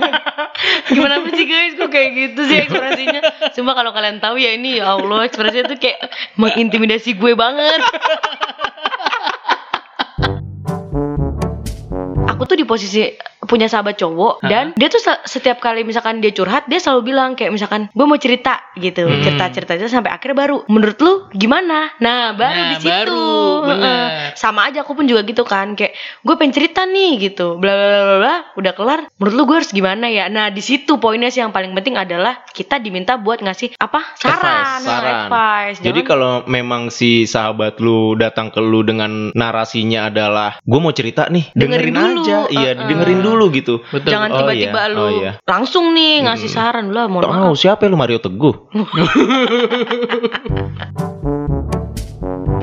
gimana 0.89 1.15
sih 1.29 1.45
guys 1.45 1.73
kok 1.75 1.89
kayak 1.89 2.09
gitu 2.13 2.41
sih 2.43 2.57
ekspresinya 2.59 3.21
cuma 3.51 3.71
kalau 3.71 3.91
kalian 3.91 4.17
tahu 4.17 4.35
ya 4.35 4.51
ini 4.51 4.77
ya 4.77 4.93
Allah 4.93 5.23
ekspresinya 5.23 5.67
tuh 5.67 5.77
kayak 5.77 6.09
mengintimidasi 6.35 7.13
gue 7.13 7.33
banget 7.33 7.81
aku 12.25 12.41
tuh 12.45 12.55
di 12.55 12.63
posisi 12.63 13.03
punya 13.45 13.67
sahabat 13.67 13.95
cowok 13.95 14.41
Hah? 14.41 14.49
dan 14.49 14.65
dia 14.73 14.87
tuh 14.87 14.99
se- 14.99 15.23
setiap 15.27 15.59
kali 15.59 15.83
misalkan 15.83 16.19
dia 16.19 16.31
curhat 16.31 16.65
dia 16.65 16.77
selalu 16.77 17.13
bilang 17.13 17.33
kayak 17.33 17.51
misalkan 17.51 17.87
gue 17.89 18.05
mau 18.05 18.17
cerita 18.17 18.59
gitu. 18.75 19.05
Hmm. 19.05 19.21
cerita 19.21 19.45
cerita 19.49 19.71
cerita 19.75 19.91
sampai 19.91 20.11
akhirnya 20.11 20.37
baru. 20.37 20.57
Menurut 20.67 20.97
lu 20.99 21.13
gimana? 21.31 21.91
Nah 21.97 22.33
baru 22.33 22.51
Nah, 22.53 22.69
di 22.69 22.77
situ. 22.79 22.89
baru, 22.89 23.25
sama 24.33 24.67
aja 24.67 24.81
aku 24.81 24.93
pun 24.93 25.05
juga 25.05 25.21
gitu 25.23 25.43
kan 25.43 25.73
kayak 25.73 25.93
gue 26.21 26.35
pengen 26.35 26.53
cerita 26.53 26.83
nih 26.83 27.11
gitu. 27.21 27.57
Bla 27.57 27.73
bla 27.73 27.87
bla 27.89 28.17
bla, 28.19 28.35
udah 28.55 28.73
kelar. 28.73 28.99
Menurut 29.17 29.35
lu 29.35 29.43
gue 29.45 29.57
harus 29.59 29.71
gimana 29.71 30.07
ya? 30.07 30.27
Nah 30.27 30.49
di 30.49 30.59
situ 30.59 30.97
poinnya 30.97 31.29
sih 31.29 31.41
yang 31.41 31.51
paling 31.51 31.71
penting 31.73 31.95
adalah 31.95 32.41
kita 32.49 32.77
diminta 32.77 33.15
buat 33.15 33.39
ngasih 33.39 33.75
apa? 33.77 34.15
Saran 34.15 34.33
Advice, 34.33 34.83
saran. 34.83 35.15
advice 35.27 35.77
Jadi 35.81 35.99
kalau 36.03 36.31
memang 36.45 36.89
si 36.89 37.25
sahabat 37.25 37.77
lu 37.79 38.13
datang 38.15 38.49
ke 38.49 38.59
lu 38.59 38.83
dengan 38.83 39.31
narasinya 39.33 40.07
adalah 40.07 40.57
gue 40.59 40.79
mau 40.79 40.91
cerita 40.91 41.27
nih, 41.27 41.51
Dengerin 41.53 41.93
dengerin, 41.93 41.95
dulu, 41.95 42.23
aja, 42.23 42.37
iya 42.49 42.71
uh-uh. 42.73 42.87
dengerin 42.87 43.19
dulu 43.19 43.32
gitu. 43.51 43.73
Betul. 43.89 44.09
jangan 44.09 44.29
Oh, 44.29 44.35
tiba-tiba 44.41 44.81
iya. 44.81 44.91
lu 44.91 44.99
Oh, 44.99 45.09
iya. 45.11 45.31
langsung 45.43 45.91
nih 45.91 46.23
ngasih 46.23 46.49
Hmm. 46.49 46.55
saran 46.55 46.85
lah 46.89 47.05
maaf 47.07 47.25
Oh 47.25 47.53
siapa 47.53 47.85
lu 47.85 47.95
Mario 47.95 48.17
Teguh? 48.17 48.55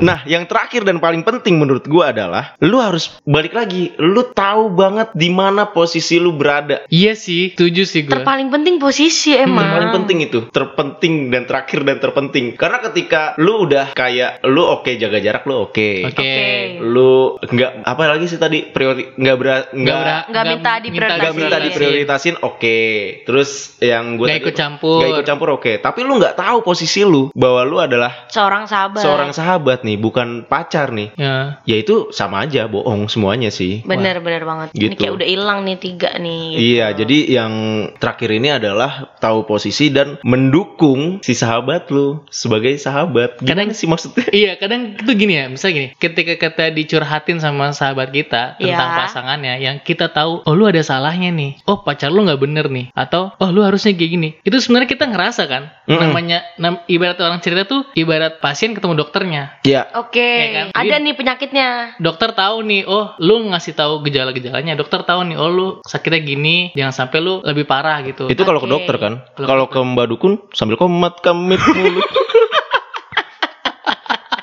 Nah, 0.01 0.25
yang 0.25 0.49
terakhir 0.49 0.81
dan 0.81 0.97
paling 0.97 1.21
penting 1.21 1.61
menurut 1.61 1.85
gua 1.85 2.09
adalah 2.09 2.57
lu 2.59 2.81
harus 2.81 3.13
balik 3.23 3.53
lagi. 3.53 3.93
Lu 4.01 4.33
tahu 4.33 4.73
banget 4.73 5.13
di 5.13 5.29
mana 5.29 5.69
posisi 5.69 6.17
lu 6.17 6.33
berada. 6.33 6.83
Iya 6.89 7.13
sih, 7.13 7.53
setuju 7.53 7.85
sih 7.85 8.01
gue. 8.05 8.11
terpaling 8.11 8.49
penting 8.49 8.81
posisi 8.81 9.37
emang 9.37 9.61
Yang 9.61 9.73
paling 9.77 9.91
penting 10.01 10.17
itu, 10.25 10.39
terpenting 10.49 11.13
dan 11.29 11.43
terakhir 11.45 11.79
dan 11.85 11.97
terpenting. 12.01 12.45
Karena 12.57 12.77
ketika 12.81 13.37
lu 13.37 13.69
udah 13.69 13.93
kayak 13.93 14.41
lu 14.49 14.65
oke 14.65 14.89
jaga 14.97 15.21
jarak 15.21 15.45
lu 15.45 15.69
oke. 15.69 15.89
Oke. 16.09 16.17
Oke. 16.17 16.33
Lu 16.81 17.37
nggak 17.37 17.85
apa 17.85 18.03
lagi 18.09 18.25
sih 18.25 18.41
tadi 18.41 18.65
priori 18.67 19.13
nggak 19.13 19.35
ber 19.37 19.47
Nggak 19.71 20.31
nggak 20.31 20.45
minta 20.49 20.71
diprioritasin. 20.81 21.19
nggak 21.21 21.33
minta 21.37 21.57
diprioritasin 21.61 22.35
oke. 22.41 22.79
Terus 23.27 23.77
yang 23.79 24.17
gue 24.17 24.25
Nggak 24.27 24.39
ikut 24.41 24.55
campur. 24.57 24.99
Nggak 25.01 25.11
ikut 25.13 25.27
campur 25.27 25.47
oke. 25.55 25.71
Tapi 25.77 25.99
lu 26.01 26.17
nggak 26.17 26.35
tahu 26.37 26.57
posisi 26.65 27.05
lu 27.05 27.29
bahwa 27.37 27.61
lu 27.61 27.77
adalah 27.77 28.25
seorang 28.31 28.65
sahabat 28.65 29.03
seorang 29.03 29.31
sahabat 29.35 29.83
nih, 29.83 29.90
bukan 29.95 30.43
pacar 30.43 30.91
nih. 30.91 31.11
Ya. 31.15 31.59
Ya 31.63 31.75
itu 31.77 32.11
sama 32.11 32.43
aja 32.43 32.65
bohong 32.65 33.07
semuanya 33.07 33.49
sih. 33.49 33.83
bener 33.83 34.19
bener 34.19 34.43
banget 34.43 34.67
ini 34.73 34.93
Gitu. 34.93 34.99
kayak 34.99 35.13
udah 35.15 35.27
hilang 35.27 35.59
nih 35.63 35.77
tiga 35.77 36.11
nih 36.15 36.41
gitu. 36.49 36.61
Iya, 36.71 36.87
jadi 36.93 37.17
yang 37.33 37.53
terakhir 37.97 38.29
ini 38.29 38.49
adalah 38.51 38.91
tahu 39.17 39.43
posisi 39.43 39.89
dan 39.89 40.19
mendukung 40.23 41.21
si 41.21 41.31
sahabat 41.31 41.87
lu 41.87 42.21
sebagai 42.27 42.75
sahabat. 42.75 43.39
Gimana 43.39 43.65
Kadang- 43.65 43.73
sih 43.73 43.87
maksudnya? 43.87 44.27
Iya, 44.41 44.55
kadang 44.55 44.95
itu 44.95 45.11
gini 45.13 45.33
ya, 45.33 45.45
misalnya 45.47 45.73
gini, 45.73 45.87
ketika 45.95 46.33
kita 46.37 46.65
dicurhatin 46.69 47.37
sama 47.37 47.71
sahabat 47.71 48.09
kita 48.09 48.57
tentang 48.57 48.89
Iya. 48.89 48.99
pasangannya, 48.99 49.53
yang 49.59 49.75
kita 49.79 50.09
tahu, 50.09 50.41
oh 50.41 50.53
lu 50.53 50.65
ada 50.65 50.81
salahnya 50.81 51.29
nih, 51.29 51.61
oh 51.63 51.81
pacar 51.81 52.09
lu 52.09 52.21
nggak 52.21 52.37
bener 52.37 52.65
nih, 52.67 52.89
atau 52.91 53.31
oh 53.33 53.49
lu 53.49 53.61
harusnya 53.61 53.91
kayak 53.91 54.11
gini. 54.11 54.29
Itu 54.41 54.57
sebenarnya 54.57 54.89
kita 54.89 55.05
ngerasa 55.05 55.43
kan, 55.45 55.63
Mm-mm. 55.85 55.99
namanya, 56.01 56.43
nam- 56.57 56.83
ibarat 56.85 57.15
orang 57.17 57.39
cerita 57.39 57.63
tuh, 57.65 57.85
ibarat 57.93 58.39
pasien 58.39 58.71
ketemu 58.71 58.97
dokternya. 58.97 59.61
Ya, 59.81 59.85
oke 59.97 60.21
Ya 60.21 60.47
kan? 60.53 60.65
ada 60.77 60.95
nih 61.01 61.13
penyakitnya 61.17 61.67
Dokter 61.97 62.37
tahu 62.37 62.61
nih, 62.63 62.85
oh 62.85 63.17
lu 63.17 63.49
ngasih 63.49 63.73
tahu 63.73 64.05
gejala-gejalanya, 64.05 64.77
dokter 64.77 65.01
tahu 65.01 65.25
nih, 65.25 65.35
oh 65.41 65.49
lu 65.49 65.67
sakitnya 65.83 66.21
gini, 66.21 66.69
jangan 66.77 66.93
sampai 66.93 67.17
lu 67.19 67.41
lebih 67.41 67.65
parah 67.65 67.97
gitu. 68.05 68.29
itu 68.29 68.41
kalau 68.45 68.61
ke 68.61 68.69
Oke. 68.69 68.73
dokter 68.77 68.95
kan. 69.01 69.13
Kalau 69.35 69.65
ke 69.67 69.81
ke 69.81 69.81
Mbak 69.81 70.07
Dukun 70.13 70.33
sambil 70.53 70.77
komat 70.77 71.25
kamit 71.25 71.57
mulut. 71.73 72.05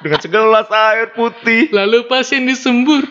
Dengan 0.03 0.19
segelas 0.23 0.71
air 0.71 1.11
putih. 1.15 1.71
Lalu 1.75 2.07
pasien 2.11 2.47
disembur. 2.47 3.03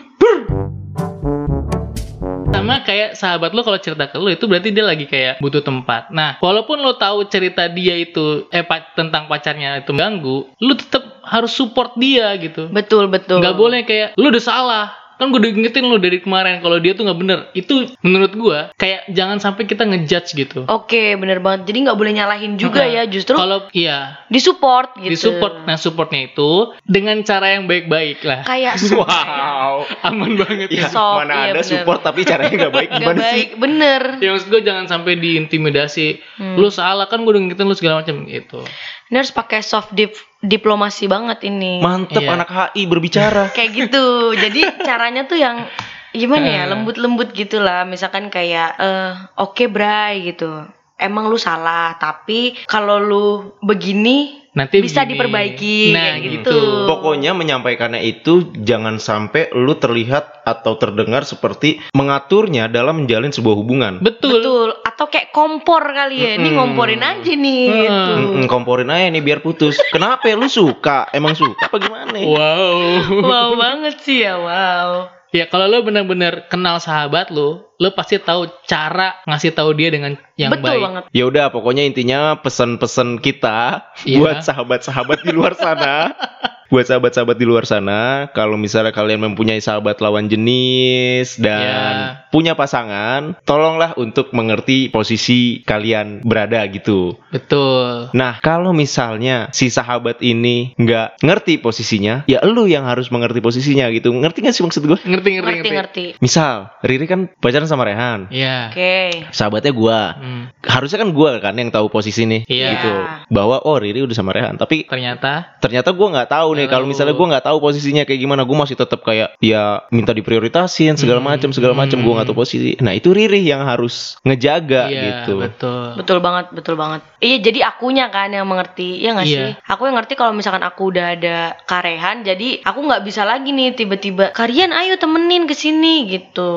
Sama 2.48 2.80
kayak 2.82 3.14
sahabat 3.14 3.52
lo 3.52 3.60
kalau 3.62 3.78
cerita 3.78 4.08
ke 4.08 4.16
lo 4.16 4.28
itu 4.32 4.44
berarti 4.48 4.72
dia 4.72 4.84
lagi 4.84 5.04
kayak 5.04 5.38
butuh 5.38 5.60
tempat. 5.60 6.08
Nah, 6.10 6.40
walaupun 6.40 6.80
lo 6.80 6.96
tahu 6.96 7.28
cerita 7.28 7.68
dia 7.68 7.94
itu 7.94 8.48
eh 8.48 8.64
pa- 8.64 8.88
tentang 8.96 9.28
pacarnya 9.28 9.84
itu 9.84 9.92
mengganggu, 9.92 10.36
lo 10.58 10.72
tetap 10.74 11.20
harus 11.22 11.52
support 11.52 11.94
dia 12.00 12.32
gitu. 12.40 12.72
betul 12.72 13.06
betul 13.12 13.38
Nggak 13.44 13.56
boleh 13.56 13.80
kayak 13.84 14.08
lo 14.16 14.32
udah 14.32 14.44
salah. 14.44 14.86
Kan 15.18 15.28
gue 15.28 15.38
udah 15.38 15.50
ingetin 15.50 15.82
lo 15.82 15.98
dari 15.98 16.18
kemarin 16.18 16.58
kalau 16.58 16.78
dia 16.78 16.92
tuh 16.92 17.02
nggak 17.02 17.18
bener. 17.18 17.38
Itu 17.52 17.74
menurut 18.00 18.32
gue 18.32 18.58
kayak 18.72 19.10
jangan 19.10 19.38
sampai 19.38 19.64
kita 19.64 19.82
ngejudge 19.82 20.30
gitu. 20.32 20.62
oke 20.62 20.86
bener 21.16 21.38
banget 21.38 21.66
jadi 21.66 21.78
nggak 21.84 21.98
boleh 21.98 22.12
nyalahin 22.12 22.54
juga 22.54 22.80
Heeh. 22.80 22.94
ya 22.94 23.02
justru 23.04 23.34
Kalau 23.34 23.66
iya, 23.72 24.22
disupport 24.28 24.94
gitu 24.96 25.10
disupport. 25.10 25.54
Nah, 25.60 25.74
supportnya 25.74 26.22
itu 26.24 26.50
dengan 26.82 27.18
cara 27.20 27.52
yang 27.52 27.66
baik-baik 27.66 28.22
lah. 28.22 28.42
kayak 28.42 28.78
Wow. 28.94 29.84
Aman 30.02 30.36
banget 30.36 30.70
Ya, 30.70 30.84
ya. 30.84 30.88
Sok, 30.88 31.14
mana 31.18 31.32
iya 31.34 31.42
ada 31.48 31.52
bener. 31.56 31.66
support 31.66 32.00
tapi 32.00 32.20
caranya 32.22 32.54
nggak 32.56 32.74
baik 32.74 32.88
gimana 32.96 33.18
sih? 33.18 33.24
baik 33.34 33.50
bener 33.58 34.02
Ya 34.18 34.28
maksud 34.30 34.48
gue 34.48 34.62
jangan 34.62 34.86
sampai 34.86 35.16
diintimidasi. 35.16 36.06
Hmm. 36.36 36.54
Lu 36.54 36.68
salah 36.68 37.06
kan 37.06 37.20
gue 37.20 37.30
udah 37.30 37.42
ngingetin 37.42 37.66
lu 37.66 37.74
segala 37.74 38.00
macam 38.00 38.22
gitu. 38.24 38.62
Ini 39.08 39.16
harus 39.16 39.30
pakai 39.30 39.60
soft 39.60 39.90
dip 39.90 40.12
diplomasi 40.38 41.04
banget 41.04 41.42
ini 41.44 41.80
Mantep 41.80 42.20
Iya. 42.20 42.30
anak 42.32 42.48
HI 42.48 42.82
berbicara. 42.84 43.44
kayak 43.56 43.70
gitu 43.74 44.04
jadi 44.32 44.60
caranya 44.80 45.24
tuh 45.24 45.36
yang 45.36 45.66
gimana 46.10 46.46
ya 46.46 46.62
Eh. 46.62 46.68
lembut-lembut 46.68 47.32
gitulah 47.32 47.84
misalkan 47.84 48.28
kayak 48.28 48.76
eh 48.76 49.12
oke 49.36 49.66
Bray 49.66 50.24
gitu 50.24 50.64
emang 50.94 51.26
lu 51.26 51.36
salah 51.36 51.94
tapi 51.94 52.56
kalau 52.64 52.98
lu 52.98 53.26
begini 53.60 54.47
Nanti 54.58 54.82
bisa 54.82 55.06
begini. 55.06 55.14
diperbaiki 55.14 55.78
Nah, 55.94 56.18
gitu. 56.18 56.34
gitu. 56.42 56.58
Pokoknya 56.90 57.30
menyampaikannya 57.30 58.02
itu 58.02 58.50
jangan 58.58 58.98
sampai 58.98 59.54
lu 59.54 59.78
terlihat 59.78 60.42
atau 60.42 60.74
terdengar 60.74 61.22
seperti 61.22 61.78
mengaturnya 61.94 62.66
dalam 62.66 63.04
menjalin 63.04 63.30
sebuah 63.30 63.54
hubungan. 63.54 64.02
Betul. 64.02 64.42
betul 64.42 64.68
atau 64.82 65.06
kayak 65.06 65.30
kompor 65.30 65.84
kali 65.94 66.18
ya 66.18 66.34
ini 66.34 66.50
Mm-mm. 66.50 66.58
ngomporin 66.58 67.02
aja 67.04 67.32
nih 67.32 67.62
Mm-mm. 67.70 67.78
gitu 67.86 68.12
Mm-mm, 68.18 68.44
komporin 68.50 68.90
aja 68.90 69.06
nih 69.14 69.22
biar 69.22 69.38
putus. 69.38 69.78
Kenapa 69.94 70.26
lu 70.34 70.50
suka? 70.50 71.06
Emang 71.14 71.38
suka 71.38 71.70
apa 71.70 71.76
gimana? 71.78 72.18
Wow. 72.18 72.78
wow 73.22 73.48
banget 73.54 73.94
sih 74.02 74.26
ya 74.26 74.34
wow 74.34 75.17
ya 75.30 75.44
kalau 75.46 75.68
lu 75.68 75.84
benar-benar 75.84 76.48
kenal 76.48 76.78
sahabat 76.78 77.28
lu, 77.28 77.60
lu 77.76 77.88
pasti 77.92 78.16
tahu 78.16 78.48
cara 78.64 79.20
ngasih 79.24 79.52
tahu 79.52 79.76
dia 79.76 79.92
dengan 79.92 80.16
yang 80.34 80.50
betul 80.52 80.74
baik. 80.74 80.82
banget 80.82 81.02
Ya 81.12 81.24
udah 81.28 81.46
pokoknya 81.48 81.84
intinya 81.84 82.36
pesan-pesan 82.40 83.20
kita 83.20 83.88
Iya. 84.04 84.18
buat 84.18 84.36
sahabat-sahabat 84.42 85.18
di 85.22 85.30
luar 85.32 85.52
sana. 85.54 85.94
buat 86.68 86.84
sahabat-sahabat 86.84 87.36
di 87.36 87.46
luar 87.48 87.64
sana, 87.64 88.28
kalau 88.32 88.56
misalnya 88.60 88.92
kalian 88.92 89.20
mempunyai 89.24 89.60
sahabat 89.60 90.00
lawan 90.00 90.28
jenis 90.28 91.40
dan 91.40 91.56
Iya. 91.58 92.28
punya 92.28 92.52
pasangan, 92.54 93.36
tolonglah 93.42 93.96
untuk 93.96 94.30
mengerti 94.36 94.92
posisi 94.92 95.64
kalian 95.64 96.22
berada 96.24 96.60
gitu. 96.68 97.16
Betul. 97.32 98.12
Nah, 98.12 98.40
kalau 98.44 98.76
misalnya 98.76 99.48
si 99.52 99.72
sahabat 99.72 100.20
ini 100.20 100.76
nggak 100.76 101.24
ngerti 101.24 101.58
posisinya, 101.58 102.28
ya 102.28 102.44
lu 102.44 102.68
yang 102.68 102.84
harus 102.84 103.08
mengerti 103.08 103.40
posisinya 103.40 103.88
gitu. 103.90 104.12
Ngerti 104.12 104.38
nggak 104.44 104.54
sih 104.54 104.64
maksud 104.64 104.82
gue? 104.84 104.98
Ngerti 105.02 105.30
ngerti 105.40 105.40
ngerti 105.40 105.68
ngerti. 105.68 105.70
ngerti 105.74 106.04
Misal, 106.20 106.70
Riri 106.84 107.06
kan 107.08 107.20
pacaran 107.40 107.68
sama 107.68 107.88
Rehan. 107.88 108.28
Iya. 108.28 108.70
oke 108.72 108.96
Sahabatnya 109.32 109.72
gua. 109.72 110.00
Hmm. 110.18 110.44
Harusnya 110.64 110.98
kan 111.00 111.10
gua 111.14 111.40
kan 111.40 111.54
yang 111.56 111.72
tahu 111.72 111.88
posisi 111.88 112.28
nih. 112.28 112.42
Iya. 112.44 112.68
Gitu. 112.76 112.92
Bahwa 113.32 113.62
oh 113.64 113.76
Riri 113.78 114.04
udah 114.04 114.16
sama 114.16 114.36
Rehan. 114.36 114.60
Tapi 114.60 114.84
Ternyata 114.88 115.58
ternyata 115.62 115.90
gua 115.94 116.08
nggak 116.12 116.30
tahu 116.30 116.48
nih 116.58 116.66
kalau 116.66 116.84
misalnya 116.84 117.14
gua 117.14 117.26
nggak 117.30 117.46
tahu 117.46 117.58
posisinya 117.60 118.02
kayak 118.02 118.18
gimana. 118.18 118.42
Gua 118.42 118.66
masih 118.66 118.74
tetap 118.74 119.00
kayak 119.00 119.38
ya 119.38 119.86
minta 119.88 120.10
diprioritasin 120.10 120.94
segala 120.94 121.22
Hmm. 121.22 121.28
macam 121.30 121.50
segala 121.50 121.72
macam. 121.72 122.02
Gua 122.02 122.18
nggak 122.18 122.28
tahu 122.28 122.38
posisi. 122.38 122.74
Nah, 122.78 122.92
itu 122.92 123.10
Riri 123.10 123.42
yang 123.42 123.62
harus 123.62 124.18
ngejaga 124.22 124.88
iya, 124.88 125.02
gitu. 125.22 125.38
betul. 125.38 125.94
Betul 125.94 126.18
banget, 126.18 126.46
betul 126.50 126.74
banget. 126.74 127.00
Iya, 127.18 127.36
jadi 127.40 127.58
akunya 127.66 128.08
kan 128.08 128.30
yang 128.30 128.46
mengerti, 128.46 128.98
ya 128.98 129.12
nggak 129.12 129.26
Iya. 129.26 129.38
sih? 129.38 129.50
Aku 129.66 129.84
yang 129.84 129.96
ngerti 129.96 130.14
kalau 130.14 130.30
misalkan 130.30 130.62
aku 130.62 130.90
udah 130.90 131.06
ada 131.14 131.36
karehan, 131.64 132.22
jadi 132.22 132.62
aku 132.62 132.78
nggak 132.80 133.02
bisa 133.02 133.22
lagi 133.22 133.50
nih 133.50 133.74
tiba-tiba 133.74 134.30
kalian 134.30 134.70
ayo 134.70 134.94
temenin 134.96 135.44
ke 135.44 135.52
sini 135.52 136.06
gitu. 136.06 136.52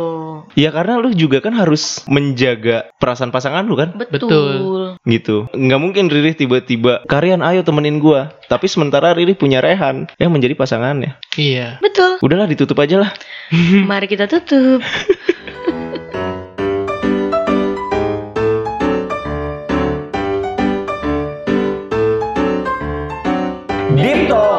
Ya 0.53 0.69
karena 0.69 0.97
lu 0.97 1.11
juga 1.11 1.39
kan 1.39 1.53
harus 1.53 2.01
menjaga 2.05 2.89
perasaan 2.95 3.29
pasangan 3.29 3.63
lu 3.63 3.73
kan. 3.73 3.93
Betul. 3.95 4.29
Betul. 4.29 4.83
Gitu 5.01 5.49
nggak 5.49 5.81
mungkin 5.81 6.13
Riri 6.13 6.37
tiba-tiba 6.37 7.01
kalian 7.09 7.41
ayo 7.41 7.65
temenin 7.65 7.97
gua 7.97 8.29
tapi 8.45 8.69
sementara 8.69 9.17
Riri 9.17 9.33
punya 9.33 9.57
Rehan 9.57 10.05
yang 10.21 10.29
menjadi 10.29 10.53
pasangannya 10.53 11.17
Iya. 11.33 11.81
Betul. 11.81 12.21
udahlah 12.21 12.45
ditutup 12.45 12.77
aja 12.77 13.01
lah 13.01 13.11
Mari 13.89 14.05
kita 14.05 14.29
tutup. 14.29 14.79
Deep 23.95 24.31
Talk 24.31 24.50